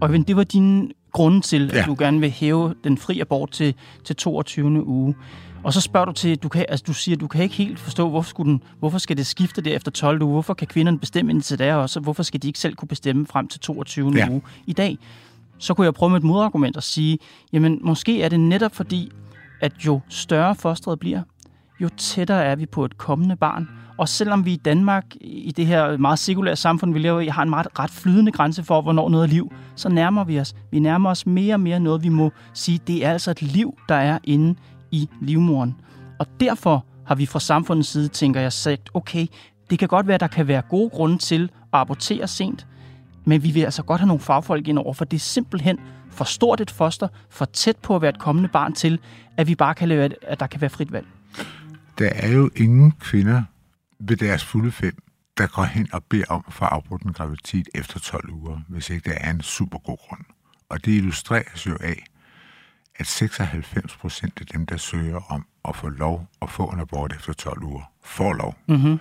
Og 0.00 0.08
det 0.08 0.36
var 0.36 0.44
din 0.44 0.92
grunde 1.12 1.40
til, 1.40 1.70
ja. 1.72 1.78
at 1.78 1.86
du 1.86 1.96
gerne 1.98 2.20
vil 2.20 2.30
hæve 2.30 2.74
den 2.84 2.98
fri 2.98 3.20
abort 3.20 3.50
til, 3.50 3.74
til 4.04 4.16
22. 4.16 4.86
uge. 4.86 5.14
Og 5.62 5.72
så 5.72 5.80
spørger 5.80 6.04
du 6.04 6.12
til, 6.12 6.38
du, 6.38 6.48
kan, 6.48 6.66
altså 6.68 6.84
du 6.86 6.92
siger, 6.92 7.16
du 7.16 7.28
kan 7.28 7.42
ikke 7.42 7.54
helt 7.54 7.78
forstå, 7.78 8.08
hvorfor, 8.08 8.28
skulle 8.28 8.52
den, 8.52 8.62
hvorfor 8.78 8.98
skal 8.98 9.16
det 9.16 9.26
skifte 9.26 9.60
der 9.60 9.76
efter 9.76 9.90
12 9.90 10.22
uge? 10.22 10.32
Hvorfor 10.32 10.54
kan 10.54 10.66
kvinderne 10.66 10.98
bestemme 10.98 11.32
indtil 11.32 11.58
der 11.58 11.74
også? 11.74 12.00
Hvorfor 12.00 12.22
skal 12.22 12.42
de 12.42 12.46
ikke 12.46 12.58
selv 12.58 12.74
kunne 12.74 12.88
bestemme 12.88 13.26
frem 13.26 13.48
til 13.48 13.60
22. 13.60 14.12
Ja. 14.16 14.28
uge 14.30 14.42
i 14.66 14.72
dag? 14.72 14.98
Så 15.58 15.74
kunne 15.74 15.84
jeg 15.84 15.94
prøve 15.94 16.10
med 16.10 16.18
et 16.18 16.24
modargument 16.24 16.76
og 16.76 16.82
sige, 16.82 17.18
jamen 17.52 17.78
måske 17.82 18.22
er 18.22 18.28
det 18.28 18.40
netop 18.40 18.74
fordi, 18.74 19.10
at 19.60 19.72
jo 19.86 20.00
større 20.08 20.54
fosteret 20.54 20.98
bliver, 20.98 21.22
jo 21.80 21.88
tættere 21.96 22.44
er 22.44 22.56
vi 22.56 22.66
på 22.66 22.84
et 22.84 22.98
kommende 22.98 23.36
barn. 23.36 23.68
Og 23.98 24.08
selvom 24.08 24.44
vi 24.44 24.52
i 24.52 24.56
Danmark, 24.56 25.04
i 25.20 25.52
det 25.56 25.66
her 25.66 25.96
meget 25.96 26.18
sekulære 26.18 26.56
samfund, 26.56 26.92
vi 26.92 26.98
lever 26.98 27.20
i, 27.20 27.26
har 27.26 27.42
en 27.42 27.50
meget 27.50 27.66
ret 27.78 27.90
flydende 27.90 28.32
grænse 28.32 28.64
for, 28.64 28.82
hvornår 28.82 29.08
noget 29.08 29.24
er 29.24 29.28
liv, 29.28 29.52
så 29.76 29.88
nærmer 29.88 30.24
vi 30.24 30.40
os. 30.40 30.54
Vi 30.70 30.78
nærmer 30.78 31.10
os 31.10 31.26
mere 31.26 31.54
og 31.54 31.60
mere 31.60 31.80
noget, 31.80 32.02
vi 32.02 32.08
må 32.08 32.32
sige, 32.54 32.80
det 32.86 33.04
er 33.04 33.12
altså 33.12 33.30
et 33.30 33.42
liv, 33.42 33.78
der 33.88 33.94
er 33.94 34.18
inde 34.24 34.54
i 34.90 35.08
livmoren. 35.20 35.74
Og 36.18 36.26
derfor 36.40 36.84
har 37.06 37.14
vi 37.14 37.26
fra 37.26 37.40
samfundets 37.40 37.88
side, 37.88 38.08
tænker 38.08 38.40
jeg, 38.40 38.52
sagt, 38.52 38.90
okay, 38.94 39.26
det 39.70 39.78
kan 39.78 39.88
godt 39.88 40.08
være, 40.08 40.18
der 40.18 40.26
kan 40.26 40.48
være 40.48 40.62
gode 40.62 40.90
grunde 40.90 41.18
til 41.18 41.42
at 41.42 41.80
abortere 41.80 42.28
sent, 42.28 42.66
men 43.24 43.42
vi 43.42 43.50
vil 43.50 43.62
altså 43.62 43.82
godt 43.82 44.00
have 44.00 44.08
nogle 44.08 44.20
fagfolk 44.20 44.68
ind 44.68 44.78
over, 44.78 44.92
for 44.92 45.04
det 45.04 45.16
er 45.16 45.20
simpelthen 45.20 45.78
for 46.10 46.24
stort 46.24 46.60
et 46.60 46.70
foster, 46.70 47.08
for 47.30 47.44
tæt 47.44 47.76
på 47.76 47.96
at 47.96 48.02
være 48.02 48.08
et 48.08 48.18
kommende 48.18 48.48
barn 48.48 48.72
til, 48.72 48.98
at 49.36 49.48
vi 49.48 49.54
bare 49.54 49.74
kan 49.74 49.88
lave, 49.88 50.10
at 50.22 50.40
der 50.40 50.46
kan 50.46 50.60
være 50.60 50.70
frit 50.70 50.92
valg. 50.92 51.06
Der 51.98 52.10
er 52.14 52.32
jo 52.32 52.50
ingen 52.56 52.92
kvinder 53.00 53.42
ved 54.08 54.16
deres 54.16 54.44
fulde 54.44 54.72
fem, 54.72 55.02
der 55.38 55.46
går 55.46 55.64
hen 55.64 55.88
og 55.92 56.04
beder 56.04 56.24
om 56.28 56.44
at 56.46 56.52
få 56.52 56.64
afbrudt 56.64 57.02
en 57.02 57.12
graviditet 57.12 57.68
efter 57.74 58.00
12 58.00 58.30
uger, 58.30 58.60
hvis 58.68 58.90
ikke 58.90 59.10
der 59.10 59.16
er 59.16 59.30
en 59.30 59.40
super 59.40 59.78
god 59.78 59.98
grund. 60.08 60.24
Og 60.68 60.84
det 60.84 60.92
illustreres 60.92 61.66
jo 61.66 61.76
af, 61.80 62.04
at 62.96 63.06
96 63.06 63.96
procent 63.96 64.40
af 64.40 64.46
dem, 64.46 64.66
der 64.66 64.76
søger 64.76 65.32
om 65.32 65.46
at 65.68 65.76
få 65.76 65.88
lov 65.88 66.28
at 66.42 66.50
få 66.50 66.66
en 66.66 66.80
abort 66.80 67.12
efter 67.12 67.32
12 67.32 67.62
uger, 67.62 67.92
får 68.04 68.32
lov. 68.32 68.56
Mm-hmm. 68.68 68.98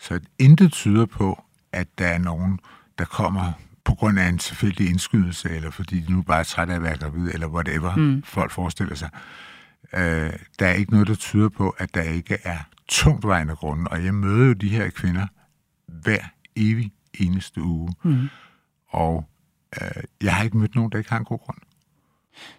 Så 0.00 0.20
intet 0.38 0.72
tyder 0.72 1.06
på, 1.06 1.44
at 1.72 1.98
der 1.98 2.06
er 2.06 2.18
nogen, 2.18 2.58
der 2.98 3.04
kommer 3.04 3.52
på 3.84 3.94
grund 3.94 4.18
af 4.18 4.28
en 4.28 4.38
tilfældig 4.38 4.88
indskydelse, 4.88 5.50
eller 5.50 5.70
fordi 5.70 6.00
de 6.00 6.12
nu 6.12 6.22
bare 6.22 6.40
er 6.40 6.44
trætte 6.44 6.72
af 6.72 6.76
at 6.76 6.82
være 6.82 6.96
gravid, 6.96 7.30
eller 7.34 7.46
whatever 7.46 7.96
mm. 7.96 8.22
folk 8.22 8.50
forestiller 8.50 8.94
sig. 8.94 9.10
Øh, 9.94 10.32
der 10.58 10.66
er 10.66 10.72
ikke 10.72 10.92
noget, 10.92 11.08
der 11.08 11.14
tyder 11.14 11.48
på, 11.48 11.70
at 11.70 11.94
der 11.94 12.02
ikke 12.02 12.38
er 12.44 12.58
tungtvejende 12.88 13.56
grunde, 13.56 13.90
og 13.90 14.04
jeg 14.04 14.14
møder 14.14 14.46
jo 14.46 14.52
de 14.52 14.68
her 14.68 14.90
kvinder 14.90 15.26
hver 15.86 16.18
evig 16.56 16.92
eneste 17.20 17.62
uge. 17.62 17.94
Mm. 18.02 18.28
Og 18.88 19.28
øh, 19.82 20.02
jeg 20.22 20.34
har 20.34 20.44
ikke 20.44 20.56
mødt 20.56 20.74
nogen, 20.74 20.92
der 20.92 20.98
ikke 20.98 21.10
har 21.10 21.18
en 21.18 21.24
god 21.24 21.38
grund. 21.38 21.58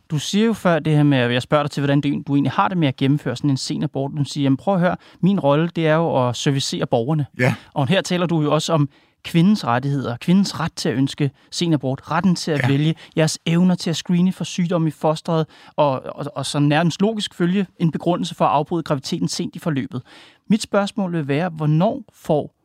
Du 0.09 0.19
siger 0.19 0.45
jo 0.45 0.53
før 0.53 0.79
det 0.79 0.95
her 0.95 1.03
med, 1.03 1.17
at 1.17 1.33
jeg 1.33 1.41
spørger 1.41 1.63
dig 1.63 1.71
til, 1.71 1.81
hvordan 1.81 2.01
du, 2.01 2.23
du 2.27 2.35
egentlig 2.35 2.51
har 2.51 2.67
det 2.67 2.77
med 2.77 2.87
at 2.87 2.95
gennemføre 2.95 3.35
sådan 3.35 3.49
en 3.49 3.57
sen 3.57 3.83
abort. 3.83 4.11
Du 4.17 4.23
siger, 4.23 4.43
jamen 4.43 4.57
prøv 4.57 4.73
at 4.73 4.79
høre, 4.79 4.97
min 5.21 5.39
rolle, 5.39 5.69
det 5.75 5.87
er 5.87 5.95
jo 5.95 6.27
at 6.27 6.35
servicere 6.35 6.87
borgerne. 6.87 7.25
Ja. 7.39 7.55
Og 7.73 7.87
her 7.87 8.01
taler 8.01 8.25
du 8.25 8.41
jo 8.41 8.53
også 8.53 8.73
om 8.73 8.89
kvindens 9.25 9.65
rettigheder, 9.65 10.17
kvindens 10.17 10.59
ret 10.59 10.73
til 10.73 10.89
at 10.89 10.95
ønske 10.95 11.31
sen 11.51 11.73
abort, 11.73 12.11
retten 12.11 12.35
til 12.35 12.51
at 12.51 12.63
ja. 12.63 12.67
vælge, 12.67 12.95
jeres 13.17 13.39
evner 13.45 13.75
til 13.75 13.89
at 13.89 13.95
screene 13.95 14.31
for 14.31 14.43
sygdom 14.43 14.87
i 14.87 14.91
fosteret, 14.91 15.45
og, 15.75 16.03
og, 16.15 16.25
og 16.35 16.45
så 16.45 16.59
nærmest 16.59 17.01
logisk 17.01 17.33
følge 17.33 17.67
en 17.79 17.91
begrundelse 17.91 18.35
for 18.35 18.45
at 18.45 18.51
afbryde 18.51 18.83
graviditeten 18.83 19.27
sent 19.27 19.55
i 19.55 19.59
forløbet. 19.59 20.01
Mit 20.49 20.61
spørgsmål 20.61 21.13
vil 21.13 21.27
være, 21.27 21.49
hvornår 21.49 22.03
får 22.13 22.55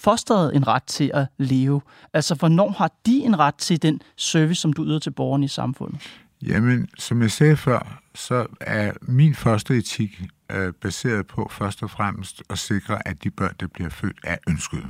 fosteret 0.00 0.56
en 0.56 0.66
ret 0.66 0.82
til 0.82 1.10
at 1.14 1.26
leve? 1.38 1.80
Altså, 2.12 2.34
hvornår 2.34 2.70
har 2.70 2.90
de 3.06 3.16
en 3.16 3.38
ret 3.38 3.54
til 3.54 3.82
den 3.82 4.00
service, 4.16 4.60
som 4.60 4.72
du 4.72 4.84
yder 4.84 4.98
til 4.98 5.10
borgerne 5.10 5.44
i 5.44 5.48
samfundet? 5.48 6.00
Jamen, 6.42 6.88
som 6.98 7.22
jeg 7.22 7.30
sagde 7.30 7.56
før, 7.56 8.00
så 8.14 8.46
er 8.60 8.92
min 9.02 9.34
første 9.34 9.76
etik 9.76 10.22
øh, 10.52 10.72
baseret 10.72 11.26
på 11.26 11.48
først 11.50 11.82
og 11.82 11.90
fremmest 11.90 12.42
at 12.50 12.58
sikre, 12.58 13.08
at 13.08 13.24
de 13.24 13.30
børn, 13.30 13.54
der 13.60 13.66
bliver 13.66 13.90
født, 13.90 14.16
er 14.24 14.36
ønskede. 14.48 14.86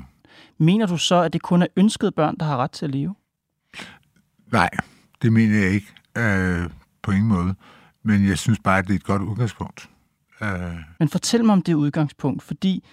Mener 0.58 0.86
du 0.86 0.96
så, 0.96 1.14
at 1.14 1.32
det 1.32 1.42
kun 1.42 1.62
er 1.62 1.66
ønskede 1.76 2.12
børn, 2.12 2.36
der 2.40 2.46
har 2.46 2.56
ret 2.56 2.70
til 2.70 2.84
at 2.84 2.90
leve? 2.90 3.14
Nej, 4.52 4.70
det 5.22 5.32
mener 5.32 5.58
jeg 5.58 5.70
ikke 5.70 5.94
øh, 6.18 6.70
på 7.02 7.10
ingen 7.10 7.28
måde. 7.28 7.54
Men 8.02 8.28
jeg 8.28 8.38
synes 8.38 8.58
bare, 8.64 8.78
at 8.78 8.84
det 8.84 8.92
er 8.92 8.96
et 8.96 9.04
godt 9.04 9.22
udgangspunkt. 9.22 9.90
Øh. 10.42 10.48
Men 10.98 11.08
fortæl 11.08 11.44
mig 11.44 11.52
om 11.52 11.62
det 11.62 11.74
udgangspunkt, 11.74 12.42
fordi 12.42 12.84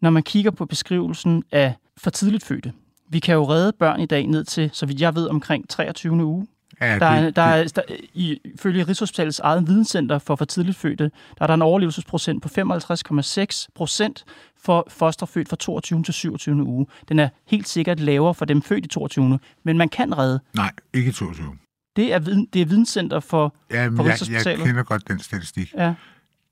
når 0.00 0.10
man 0.10 0.22
kigger 0.22 0.50
på 0.50 0.66
beskrivelsen 0.66 1.42
af 1.52 1.74
for 1.96 2.10
tidligt 2.10 2.44
fødte, 2.44 2.72
vi 3.08 3.18
kan 3.18 3.34
jo 3.34 3.44
redde 3.44 3.72
børn 3.72 4.00
i 4.00 4.06
dag 4.06 4.26
ned 4.26 4.44
til, 4.44 4.70
så 4.72 4.86
vidt 4.86 5.00
jeg 5.00 5.14
ved, 5.14 5.28
omkring 5.28 5.68
23. 5.68 6.24
uge. 6.24 6.46
Ja, 6.80 6.98
der, 6.98 7.06
er, 7.06 7.30
der, 7.30 7.42
er, 7.42 7.64
der, 7.64 7.82
ifølge 8.14 8.82
Rigshospitalets 8.82 9.38
eget 9.38 9.68
videnscenter 9.68 10.18
for 10.18 10.36
for 10.36 10.44
tidligt 10.44 10.76
fødte, 10.76 11.10
der 11.38 11.42
er 11.42 11.46
der 11.46 11.54
en 11.54 11.62
overlevelsesprocent 11.62 12.42
på 12.42 12.48
55,6 12.48 13.66
procent 13.74 14.24
for 14.64 14.86
fosterfødt 14.88 15.48
fra 15.48 15.56
22. 15.56 16.02
til 16.02 16.14
27. 16.14 16.54
uge. 16.64 16.86
Den 17.08 17.18
er 17.18 17.28
helt 17.46 17.68
sikkert 17.68 18.00
lavere 18.00 18.34
for 18.34 18.44
dem 18.44 18.62
født 18.62 18.84
i 18.84 18.88
22. 18.88 19.38
Men 19.64 19.78
man 19.78 19.88
kan 19.88 20.18
redde. 20.18 20.40
Nej, 20.54 20.72
ikke 20.94 21.12
22. 21.12 21.58
Det 21.96 22.12
er, 22.12 22.18
viden, 22.18 22.48
det 22.52 22.62
er 22.62 22.66
videnscenter 22.66 23.20
for, 23.20 23.54
ja, 23.70 23.90
men 23.90 23.96
for 23.96 24.04
jeg, 24.32 24.46
jeg 24.46 24.58
kender 24.58 24.82
godt 24.82 25.08
den 25.08 25.18
statistik. 25.18 25.74
Ja. 25.74 25.94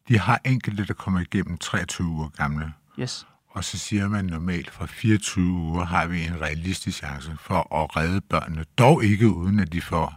De 0.08 0.18
har 0.18 0.40
enkelte, 0.44 0.86
der 0.86 0.94
kommer 0.94 1.20
igennem 1.20 1.58
23 1.58 2.08
uger 2.08 2.28
gamle. 2.28 2.72
Yes. 3.00 3.26
Og 3.54 3.64
så 3.64 3.78
siger 3.78 4.08
man 4.08 4.24
normalt, 4.24 4.70
fra 4.70 4.86
24 4.86 5.44
uger 5.44 5.84
har 5.84 6.06
vi 6.06 6.24
en 6.24 6.40
realistisk 6.40 6.98
chance 6.98 7.32
for 7.40 7.74
at 7.82 7.96
redde 7.96 8.20
børnene. 8.20 8.64
Dog 8.78 9.04
ikke 9.04 9.28
uden, 9.28 9.60
at 9.60 9.72
de 9.72 9.80
får 9.80 10.14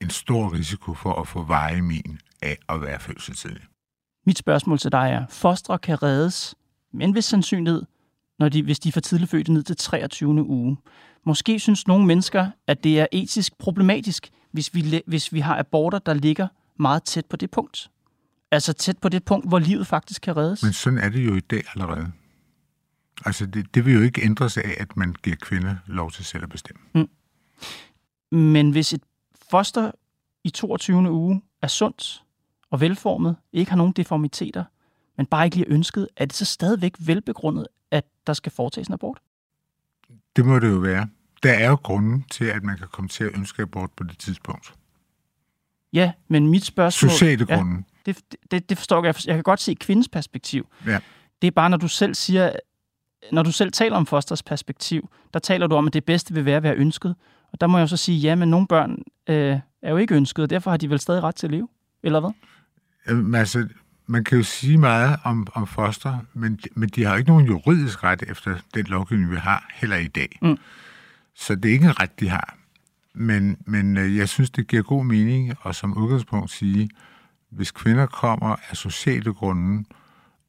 en 0.00 0.10
stor 0.10 0.52
risiko 0.52 0.94
for 0.94 1.20
at 1.20 1.28
få 1.28 1.46
min 1.82 2.20
af 2.42 2.58
at 2.68 2.80
være 2.80 3.00
fødselstidlig. 3.00 3.62
Mit 4.26 4.38
spørgsmål 4.38 4.78
til 4.78 4.92
dig 4.92 5.10
er, 5.12 5.26
fostre 5.30 5.78
kan 5.78 6.02
reddes, 6.02 6.54
men 6.92 7.12
hvis 7.12 7.24
sandsynlighed, 7.24 7.82
når 8.38 8.48
de, 8.48 8.62
hvis 8.62 8.78
de 8.78 8.88
er 8.88 8.92
for 8.92 9.00
tidligt 9.00 9.30
fødte 9.30 9.52
ned 9.52 9.62
til 9.62 9.76
23. 9.76 10.44
uge. 10.44 10.76
Måske 11.26 11.60
synes 11.60 11.86
nogle 11.86 12.06
mennesker, 12.06 12.50
at 12.66 12.84
det 12.84 13.00
er 13.00 13.06
etisk 13.12 13.58
problematisk, 13.58 14.30
hvis 14.52 14.74
vi, 14.74 15.02
hvis 15.06 15.32
vi 15.32 15.40
har 15.40 15.58
aborter, 15.58 15.98
der 15.98 16.14
ligger 16.14 16.48
meget 16.78 17.02
tæt 17.02 17.26
på 17.26 17.36
det 17.36 17.50
punkt. 17.50 17.90
Altså 18.50 18.72
tæt 18.72 18.98
på 18.98 19.08
det 19.08 19.24
punkt, 19.24 19.48
hvor 19.48 19.58
livet 19.58 19.86
faktisk 19.86 20.22
kan 20.22 20.36
reddes. 20.36 20.62
Men 20.62 20.72
sådan 20.72 20.98
er 20.98 21.08
det 21.08 21.26
jo 21.26 21.34
i 21.34 21.40
dag 21.40 21.62
allerede. 21.74 22.12
Altså, 23.26 23.46
det, 23.46 23.74
det 23.74 23.84
vil 23.84 23.94
jo 23.94 24.00
ikke 24.00 24.22
ændre 24.22 24.50
sig 24.50 24.64
af, 24.64 24.76
at 24.80 24.96
man 24.96 25.14
giver 25.22 25.36
kvinder 25.36 25.76
lov 25.86 26.10
til 26.10 26.24
selv 26.24 26.42
at 26.42 26.48
bestemme. 26.48 26.82
Mm. 26.94 27.08
Men 28.38 28.70
hvis 28.70 28.92
et 28.92 29.02
foster 29.50 29.90
i 30.44 30.50
22. 30.50 31.10
uge 31.10 31.42
er 31.62 31.66
sundt 31.66 32.22
og 32.70 32.80
velformet, 32.80 33.36
ikke 33.52 33.70
har 33.70 33.76
nogen 33.76 33.92
deformiteter, 33.92 34.64
men 35.16 35.26
bare 35.26 35.44
ikke 35.44 35.56
lige 35.56 35.68
ønsket, 35.68 36.08
er 36.16 36.24
det 36.24 36.34
så 36.34 36.44
stadigvæk 36.44 36.94
velbegrundet, 36.98 37.66
at 37.90 38.04
der 38.26 38.32
skal 38.32 38.52
foretages 38.52 38.88
en 38.88 38.94
abort? 38.94 39.18
Det 40.36 40.44
må 40.44 40.58
det 40.58 40.70
jo 40.70 40.76
være. 40.76 41.08
Der 41.42 41.52
er 41.52 41.68
jo 41.68 41.74
grunden 41.74 42.24
til, 42.30 42.44
at 42.44 42.62
man 42.62 42.78
kan 42.78 42.88
komme 42.92 43.08
til 43.08 43.24
at 43.24 43.30
ønske 43.34 43.62
abort 43.62 43.90
på 43.96 44.04
det 44.04 44.18
tidspunkt. 44.18 44.74
Ja, 45.92 46.12
men 46.28 46.46
mit 46.46 46.64
spørgsmål... 46.64 47.10
Sociale 47.10 47.46
grunden. 47.46 47.86
Ja, 48.06 48.12
det, 48.12 48.36
det, 48.50 48.68
det 48.68 48.78
forstår 48.78 49.04
jeg. 49.04 49.14
Jeg 49.26 49.34
kan 49.34 49.42
godt 49.42 49.60
se 49.60 49.74
kvindens 49.74 50.08
perspektiv. 50.08 50.66
Ja. 50.86 51.00
Det 51.42 51.46
er 51.46 51.52
bare, 51.52 51.70
når 51.70 51.76
du 51.76 51.88
selv 51.88 52.14
siger, 52.14 52.52
når 53.32 53.42
du 53.42 53.52
selv 53.52 53.72
taler 53.72 53.96
om 53.96 54.06
fosters 54.06 54.42
perspektiv, 54.42 55.10
der 55.34 55.38
taler 55.38 55.66
du 55.66 55.74
om, 55.74 55.86
at 55.86 55.92
det 55.92 56.04
bedste 56.04 56.34
vil 56.34 56.44
være 56.44 56.56
at 56.56 56.62
være 56.62 56.76
ønsket. 56.76 57.14
Og 57.52 57.60
der 57.60 57.66
må 57.66 57.78
jeg 57.78 57.82
jo 57.82 57.86
så 57.86 57.96
sige, 57.96 58.18
ja, 58.18 58.34
men 58.34 58.48
nogle 58.48 58.66
børn 58.66 59.02
øh, 59.28 59.58
er 59.82 59.90
jo 59.90 59.96
ikke 59.96 60.14
ønsket, 60.14 60.42
og 60.42 60.50
derfor 60.50 60.70
har 60.70 60.76
de 60.76 60.90
vel 60.90 60.98
stadig 60.98 61.22
ret 61.22 61.34
til 61.34 61.46
at 61.46 61.50
leve, 61.50 61.68
eller 62.02 62.20
hvad? 62.20 62.30
Jamen, 63.08 63.34
altså, 63.34 63.68
man 64.06 64.24
kan 64.24 64.38
jo 64.38 64.44
sige 64.44 64.78
meget 64.78 65.18
om, 65.24 65.46
om 65.54 65.66
foster, 65.66 66.18
men, 66.32 66.60
men 66.74 66.88
de 66.88 67.04
har 67.04 67.16
ikke 67.16 67.30
nogen 67.30 67.46
juridisk 67.46 68.04
ret 68.04 68.22
efter 68.28 68.56
den 68.74 68.86
lovgivning, 68.86 69.30
vi 69.30 69.36
har, 69.36 69.70
heller 69.74 69.96
i 69.96 70.08
dag. 70.08 70.38
Mm. 70.42 70.56
Så 71.34 71.54
det 71.54 71.68
er 71.68 71.72
ikke 71.72 71.86
en 71.86 72.00
ret, 72.00 72.20
de 72.20 72.28
har. 72.28 72.56
Men, 73.14 73.56
men 73.66 73.96
øh, 73.96 74.16
jeg 74.16 74.28
synes, 74.28 74.50
det 74.50 74.68
giver 74.68 74.82
god 74.82 75.04
mening 75.04 75.54
at 75.66 75.76
som 75.76 75.98
udgangspunkt 75.98 76.50
sige, 76.50 76.90
hvis 77.50 77.70
kvinder 77.70 78.06
kommer 78.06 78.56
af 78.70 78.76
sociale 78.76 79.32
grunde 79.32 79.84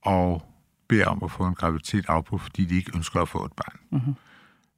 og 0.01 0.52
beder 0.87 1.05
om 1.05 1.23
at 1.23 1.31
få 1.31 1.45
en 1.45 1.55
graviditet 1.55 2.05
afbrudt, 2.07 2.41
fordi 2.41 2.65
de 2.65 2.75
ikke 2.75 2.91
ønsker 2.95 3.21
at 3.21 3.29
få 3.29 3.45
et 3.45 3.53
barn, 3.53 3.79
mm-hmm. 3.91 4.13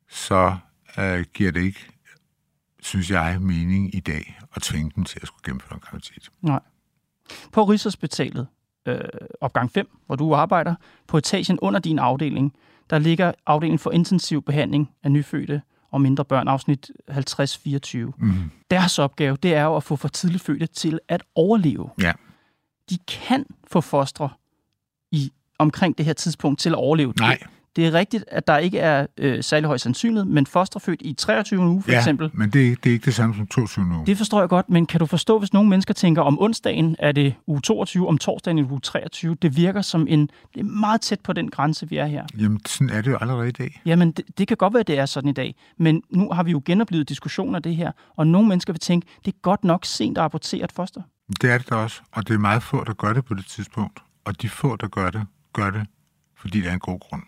så 0.09 0.57
øh, 0.99 1.25
giver 1.33 1.51
det 1.51 1.61
ikke, 1.61 1.79
synes 2.81 3.11
jeg, 3.11 3.41
mening 3.41 3.95
i 3.95 3.99
dag 3.99 4.39
at 4.55 4.61
tvinge 4.61 4.91
dem 4.95 5.03
til 5.03 5.19
at 5.21 5.27
skulle 5.27 5.43
gennemføre 5.45 5.73
en 5.73 5.79
graviditet. 5.79 6.29
Nej. 6.41 6.59
På 7.51 7.63
Rigshospitalet, 7.63 8.47
øh, 8.85 8.99
opgang 9.41 9.71
5, 9.71 9.97
hvor 10.05 10.15
du 10.15 10.33
arbejder, 10.33 10.75
på 11.07 11.17
etagen 11.17 11.59
under 11.61 11.79
din 11.79 11.99
afdeling, 11.99 12.53
der 12.89 12.99
ligger 12.99 13.31
afdelingen 13.45 13.79
for 13.79 13.91
intensiv 13.91 14.41
behandling 14.41 14.91
af 15.03 15.11
nyfødte 15.11 15.61
og 15.91 16.01
mindre 16.01 16.25
børn, 16.25 16.47
afsnit 16.47 16.91
50-24. 17.11 17.97
Mm. 17.97 18.51
Deres 18.71 18.99
opgave, 18.99 19.37
det 19.43 19.53
er 19.53 19.63
jo 19.63 19.75
at 19.75 19.83
få 19.83 19.95
for 19.95 20.07
tidligt 20.07 20.43
fødte 20.43 20.65
til 20.65 20.99
at 21.07 21.23
overleve. 21.35 21.89
Ja. 22.01 22.13
De 22.89 22.97
kan 22.97 23.45
få 23.67 23.81
fostre 23.81 24.29
i 25.11 25.31
omkring 25.59 25.97
det 25.97 26.05
her 26.05 26.13
tidspunkt 26.13 26.59
til 26.59 26.69
at 26.69 26.75
overleve. 26.75 27.13
Nej. 27.19 27.37
Det 27.75 27.87
er 27.87 27.93
rigtigt, 27.93 28.23
at 28.27 28.47
der 28.47 28.57
ikke 28.57 28.79
er 28.79 29.07
øh, 29.17 29.43
særlig 29.43 29.67
høj 29.67 29.77
sandsynlighed, 29.77 30.25
men 30.25 30.45
fosterfødt 30.45 31.01
i 31.01 31.13
23. 31.13 31.59
uge 31.59 31.83
for 31.83 31.91
ja, 31.91 31.97
eksempel. 31.97 32.29
men 32.33 32.49
det 32.49 32.67
er, 32.67 32.75
det 32.75 32.89
er 32.89 32.93
ikke 32.93 33.05
det 33.05 33.13
samme 33.13 33.35
som 33.35 33.47
22. 33.47 33.85
uge. 33.85 34.05
Det 34.05 34.17
forstår 34.17 34.39
jeg 34.39 34.49
godt, 34.49 34.69
men 34.69 34.85
kan 34.85 34.99
du 34.99 35.05
forstå, 35.05 35.39
hvis 35.39 35.53
nogle 35.53 35.69
mennesker 35.69 35.93
tænker, 35.93 36.21
om 36.21 36.41
onsdagen 36.41 36.95
er 36.99 37.11
det 37.11 37.35
uge 37.47 37.61
22, 37.61 38.07
om 38.07 38.17
torsdagen 38.17 38.57
er 38.57 38.63
det 38.63 38.71
uge 38.71 38.79
23? 38.79 39.35
Det 39.35 39.57
virker 39.57 39.81
som 39.81 40.07
en... 40.09 40.29
Det 40.53 40.59
er 40.59 40.63
meget 40.63 41.01
tæt 41.01 41.19
på 41.19 41.33
den 41.33 41.49
grænse, 41.49 41.89
vi 41.89 41.97
er 41.97 42.05
her. 42.05 42.25
Jamen, 42.39 42.59
sådan 42.65 42.89
er 42.89 43.01
det 43.01 43.11
jo 43.11 43.17
allerede 43.21 43.47
i 43.47 43.51
dag. 43.51 43.81
Jamen, 43.85 44.11
det, 44.11 44.25
det 44.37 44.47
kan 44.47 44.57
godt 44.57 44.73
være, 44.73 44.79
at 44.79 44.87
det 44.87 44.99
er 44.99 45.05
sådan 45.05 45.29
i 45.29 45.33
dag, 45.33 45.55
men 45.77 46.01
nu 46.09 46.31
har 46.31 46.43
vi 46.43 46.51
jo 46.51 46.61
genoplevet 46.65 47.09
diskussioner 47.09 47.55
af 47.55 47.63
det 47.63 47.75
her, 47.75 47.91
og 48.15 48.27
nogle 48.27 48.47
mennesker 48.47 48.73
vil 48.73 48.79
tænke, 48.79 49.07
det 49.25 49.33
er 49.33 49.37
godt 49.41 49.63
nok 49.63 49.85
sent 49.85 50.17
at 50.17 50.23
rapportere 50.23 50.63
et 50.63 50.71
foster. 50.71 51.01
Det 51.41 51.51
er 51.51 51.57
det 51.57 51.69
da 51.69 51.75
også, 51.75 52.01
og 52.11 52.27
det 52.27 52.33
er 52.33 52.37
meget 52.37 52.63
få, 52.63 52.83
der 52.83 52.93
gør 52.93 53.13
det 53.13 53.25
på 53.25 53.33
det 53.33 53.45
tidspunkt. 53.45 53.99
Og 54.25 54.41
de 54.41 54.49
få, 54.49 54.75
der 54.75 54.87
gør 54.87 55.09
det, 55.09 55.25
gør 55.55 55.69
det 55.69 55.85
fordi 56.45 56.61
der 56.61 56.69
er 56.69 56.73
en 56.73 56.79
god 56.79 56.99
grund. 56.99 57.21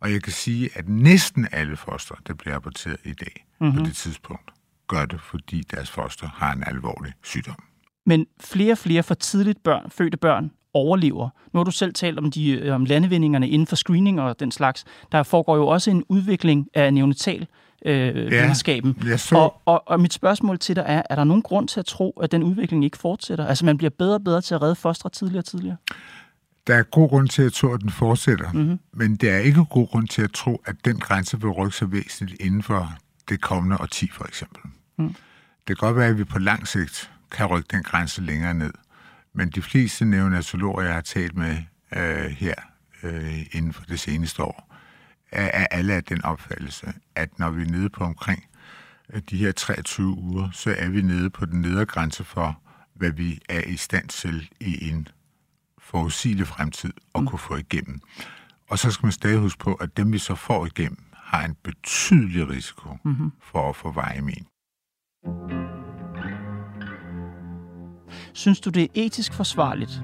Og 0.00 0.12
jeg 0.12 0.22
kan 0.22 0.32
sige, 0.32 0.70
at 0.74 0.88
næsten 0.88 1.48
alle 1.52 1.76
foster, 1.76 2.14
der 2.26 2.34
bliver 2.34 2.56
aborteret 2.56 2.96
i 3.04 3.12
dag 3.12 3.46
mm-hmm. 3.60 3.74
på 3.74 3.80
mhm. 3.80 3.88
det 3.88 3.96
tidspunkt, 3.96 4.50
gør 4.88 5.04
det, 5.04 5.20
fordi 5.20 5.62
deres 5.70 5.90
foster 5.90 6.28
har 6.34 6.52
en 6.52 6.64
alvorlig 6.66 7.12
sygdom. 7.22 7.62
Men 8.06 8.26
flere 8.40 8.72
og 8.72 8.78
flere 8.78 9.02
for 9.02 9.14
tidligt 9.14 9.62
børn, 9.62 9.90
fødte 9.90 10.16
børn 10.16 10.50
overlever. 10.74 11.28
Nu 11.52 11.58
har 11.58 11.64
du 11.64 11.70
selv 11.70 11.94
talt 11.94 12.18
om, 12.18 12.30
de, 12.30 12.50
øh, 12.50 12.74
om 12.74 12.84
landevindingerne 12.84 13.48
inden 13.48 13.66
for 13.66 13.76
screening 13.76 14.20
og 14.20 14.40
den 14.40 14.52
slags. 14.52 14.84
Der 15.12 15.22
foregår 15.22 15.56
jo 15.56 15.66
også 15.66 15.90
en 15.90 16.04
udvikling 16.08 16.68
af 16.74 16.94
neonatal 16.94 17.46
øh, 17.84 18.16
ja, 18.16 18.22
videnskaben. 18.22 19.18
Så... 19.18 19.36
Og, 19.36 19.62
og, 19.64 19.82
og 19.86 20.00
mit 20.00 20.12
spørgsmål 20.12 20.58
til 20.58 20.76
dig 20.76 20.84
er, 20.86 21.02
er 21.10 21.14
der 21.14 21.24
nogen 21.24 21.42
grund 21.42 21.68
til 21.68 21.80
at 21.80 21.86
tro, 21.86 22.10
at 22.10 22.32
den 22.32 22.42
udvikling 22.42 22.84
ikke 22.84 22.98
fortsætter? 22.98 23.46
Altså 23.46 23.64
man 23.64 23.76
bliver 23.76 23.90
bedre 23.90 24.14
og 24.14 24.24
bedre 24.24 24.40
til 24.40 24.54
at 24.54 24.62
redde 24.62 24.74
fostre 24.74 25.10
tidligere 25.10 25.40
og 25.40 25.44
tidligere? 25.44 25.76
Der 26.66 26.74
er 26.74 26.82
god 26.82 27.08
grund 27.08 27.28
til 27.28 27.42
at 27.42 27.52
tro, 27.52 27.72
at 27.72 27.80
den 27.80 27.90
fortsætter, 27.90 28.52
mm-hmm. 28.52 28.78
men 28.92 29.16
der 29.16 29.32
er 29.32 29.38
ikke 29.38 29.64
god 29.64 29.88
grund 29.88 30.08
til 30.08 30.22
at 30.22 30.32
tro, 30.32 30.62
at 30.64 30.76
den 30.84 30.98
grænse 30.98 31.40
vil 31.40 31.50
rykke 31.50 31.76
sig 31.76 31.92
væsentligt 31.92 32.42
inden 32.42 32.62
for 32.62 32.92
det 33.28 33.40
kommende 33.40 33.76
årti, 33.80 34.10
for 34.12 34.24
eksempel. 34.24 34.60
Mm. 34.98 35.08
Det 35.68 35.78
kan 35.78 35.86
godt 35.86 35.96
være, 35.96 36.08
at 36.08 36.18
vi 36.18 36.24
på 36.24 36.38
lang 36.38 36.68
sigt 36.68 37.10
kan 37.30 37.46
rykke 37.46 37.68
den 37.70 37.82
grænse 37.82 38.22
længere 38.22 38.54
ned, 38.54 38.72
men 39.32 39.50
de 39.50 39.62
fleste 39.62 40.04
neonatologer, 40.04 40.82
jeg 40.82 40.94
har 40.94 41.00
talt 41.00 41.36
med 41.36 41.56
øh, 41.96 42.30
her 42.30 42.54
øh, 43.02 43.46
inden 43.52 43.72
for 43.72 43.84
det 43.84 44.00
seneste 44.00 44.42
år, 44.42 44.76
er, 45.32 45.44
er 45.44 45.66
alle 45.70 45.94
af 45.94 46.04
den 46.04 46.24
opfattelse, 46.24 46.92
at 47.14 47.38
når 47.38 47.50
vi 47.50 47.62
er 47.62 47.66
nede 47.66 47.88
på 47.88 48.04
omkring 48.04 48.44
øh, 49.12 49.22
de 49.30 49.36
her 49.36 49.52
23 49.52 50.06
uger, 50.06 50.50
så 50.52 50.74
er 50.78 50.88
vi 50.88 51.02
nede 51.02 51.30
på 51.30 51.46
den 51.46 51.60
nedre 51.60 51.86
grænse 51.86 52.24
for, 52.24 52.60
hvad 52.94 53.10
vi 53.10 53.40
er 53.48 53.60
i 53.60 53.76
stand 53.76 54.08
til 54.08 54.48
i 54.60 54.90
en 54.90 55.08
forudsigelig 55.90 56.46
fremtid 56.46 56.92
at 57.14 57.20
mm. 57.20 57.26
kunne 57.26 57.38
få 57.38 57.56
igennem. 57.56 58.00
Og 58.70 58.78
så 58.78 58.90
skal 58.90 59.06
man 59.06 59.12
stadig 59.12 59.38
huske 59.38 59.58
på, 59.58 59.74
at 59.74 59.96
dem, 59.96 60.12
vi 60.12 60.18
så 60.18 60.34
får 60.34 60.66
igennem, 60.66 60.98
har 61.14 61.44
en 61.44 61.56
betydelig 61.64 62.48
risiko 62.48 62.88
mm-hmm. 63.04 63.32
for 63.42 63.68
at 63.68 63.76
få 63.76 63.90
vejmin. 63.90 64.46
synes 68.36 68.60
du, 68.60 68.70
det 68.70 68.82
er 68.82 68.86
etisk 68.94 69.32
forsvarligt, 69.34 70.02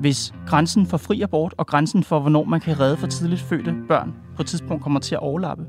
hvis 0.00 0.32
grænsen 0.46 0.86
for 0.86 0.96
fri 0.96 1.22
abort 1.22 1.54
og 1.58 1.66
grænsen 1.66 2.04
for, 2.04 2.20
hvornår 2.20 2.44
man 2.44 2.60
kan 2.60 2.80
redde 2.80 2.96
for 2.96 3.06
tidligt 3.06 3.40
fødte 3.40 3.74
børn 3.88 4.14
på 4.36 4.42
et 4.42 4.48
tidspunkt 4.48 4.82
kommer 4.82 5.00
til 5.00 5.14
at 5.14 5.20
overlappe? 5.20 5.64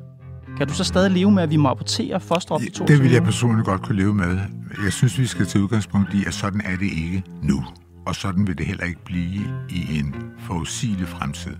Kan 0.57 0.67
du 0.67 0.73
så 0.73 0.83
stadig 0.83 1.11
leve 1.11 1.31
med, 1.31 1.43
at 1.43 1.49
vi 1.49 1.55
må 1.55 1.69
abortere 1.69 2.19
foster 2.19 2.55
op 2.55 2.61
i 2.61 2.69
to 2.69 2.85
Det 2.85 3.03
vil 3.03 3.11
jeg 3.11 3.23
personligt 3.23 3.65
godt 3.65 3.81
kunne 3.81 3.97
leve 3.97 4.13
med. 4.13 4.39
Jeg 4.83 4.93
synes, 4.93 5.19
vi 5.19 5.25
skal 5.25 5.45
tage 5.45 5.63
udgangspunkt 5.63 6.13
i, 6.13 6.25
at 6.25 6.33
sådan 6.33 6.61
er 6.61 6.77
det 6.77 6.85
ikke 6.85 7.23
nu. 7.41 7.65
Og 8.05 8.15
sådan 8.15 8.47
vil 8.47 8.57
det 8.57 8.65
heller 8.65 8.83
ikke 8.83 9.03
blive 9.05 9.65
i 9.69 9.99
en 9.99 10.15
forudsigelig 10.39 11.07
fremtid. 11.07 11.55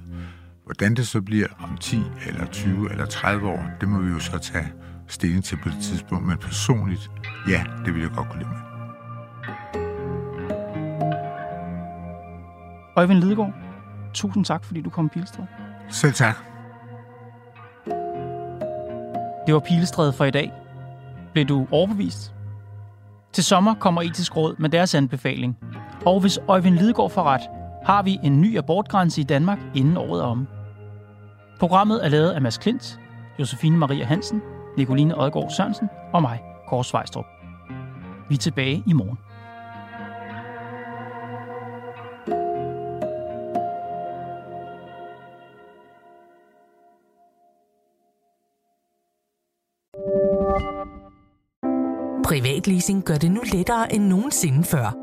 Hvordan 0.66 0.96
det 0.96 1.08
så 1.08 1.22
bliver 1.22 1.48
om 1.60 1.78
10 1.78 2.04
eller 2.28 2.46
20 2.46 2.92
eller 2.92 3.06
30 3.06 3.48
år, 3.48 3.64
det 3.82 3.90
må 3.90 4.00
vi 4.00 4.10
jo 4.10 4.20
så 4.20 4.38
tage 4.38 4.74
stilling 5.08 5.44
til 5.44 5.58
på 5.64 5.70
det 5.70 5.78
tidspunkt. 5.82 6.28
Men 6.28 6.38
personligt, 6.38 7.12
ja, 7.50 7.64
det 7.86 7.94
vil 7.94 8.02
jeg 8.02 8.12
godt 8.16 8.30
kunne 8.30 8.40
leve 8.40 8.52
med. 8.52 8.60
Øjvind 12.96 13.20
Lidegaard, 13.20 13.54
tusind 14.14 14.46
tak, 14.46 14.64
fordi 14.66 14.82
du 14.82 14.90
kom 14.90 15.06
i 15.06 15.10
Pilestræde. 15.10 15.48
Selv 15.90 16.14
tak. 16.14 16.36
Det 19.46 19.54
var 19.54 19.60
Pilestræde 19.60 20.14
for 20.14 20.26
i 20.26 20.32
dag. 20.32 20.52
Blev 21.34 21.46
du 21.46 21.68
overbevist? 21.72 22.34
Til 23.34 23.44
sommer 23.44 23.74
kommer 23.74 24.02
etisk 24.02 24.38
råd 24.38 24.56
med 24.60 24.70
deres 24.70 24.96
anbefaling. 24.96 25.58
Og 26.06 26.20
hvis 26.20 26.40
Øjvind 26.48 26.76
Lidegaard 26.76 27.10
får 27.10 27.24
ret, 27.24 27.42
har 27.84 28.04
vi 28.04 28.20
en 28.24 28.42
ny 28.42 28.58
abortgrænse 28.58 29.22
i 29.22 29.24
Danmark 29.24 29.60
inden 29.76 29.98
året 29.98 30.22
er 30.22 30.26
om. 30.26 30.48
Programmet 31.60 32.06
er 32.06 32.10
lavet 32.10 32.32
af 32.32 32.42
Mads 32.42 32.58
Klint, 32.58 33.00
Josefine 33.40 33.78
Maria 33.78 34.06
Hansen, 34.06 34.42
Nicoline 34.78 35.18
Odgaard 35.18 35.50
Sørensen 35.50 35.90
og 36.14 36.22
mig, 36.22 36.42
Kåre 36.68 36.84
Svejstrup. 36.84 37.26
Vi 38.30 38.36
er 38.36 38.40
tilbage 38.40 38.84
i 38.88 38.94
morgen. 38.94 39.18
Privatleasing 52.26 53.04
gør 53.04 53.16
det 53.16 53.32
nu 53.32 53.42
lettere 53.54 53.94
end 53.94 54.04
nogensinde 54.04 54.64
før. 54.64 55.03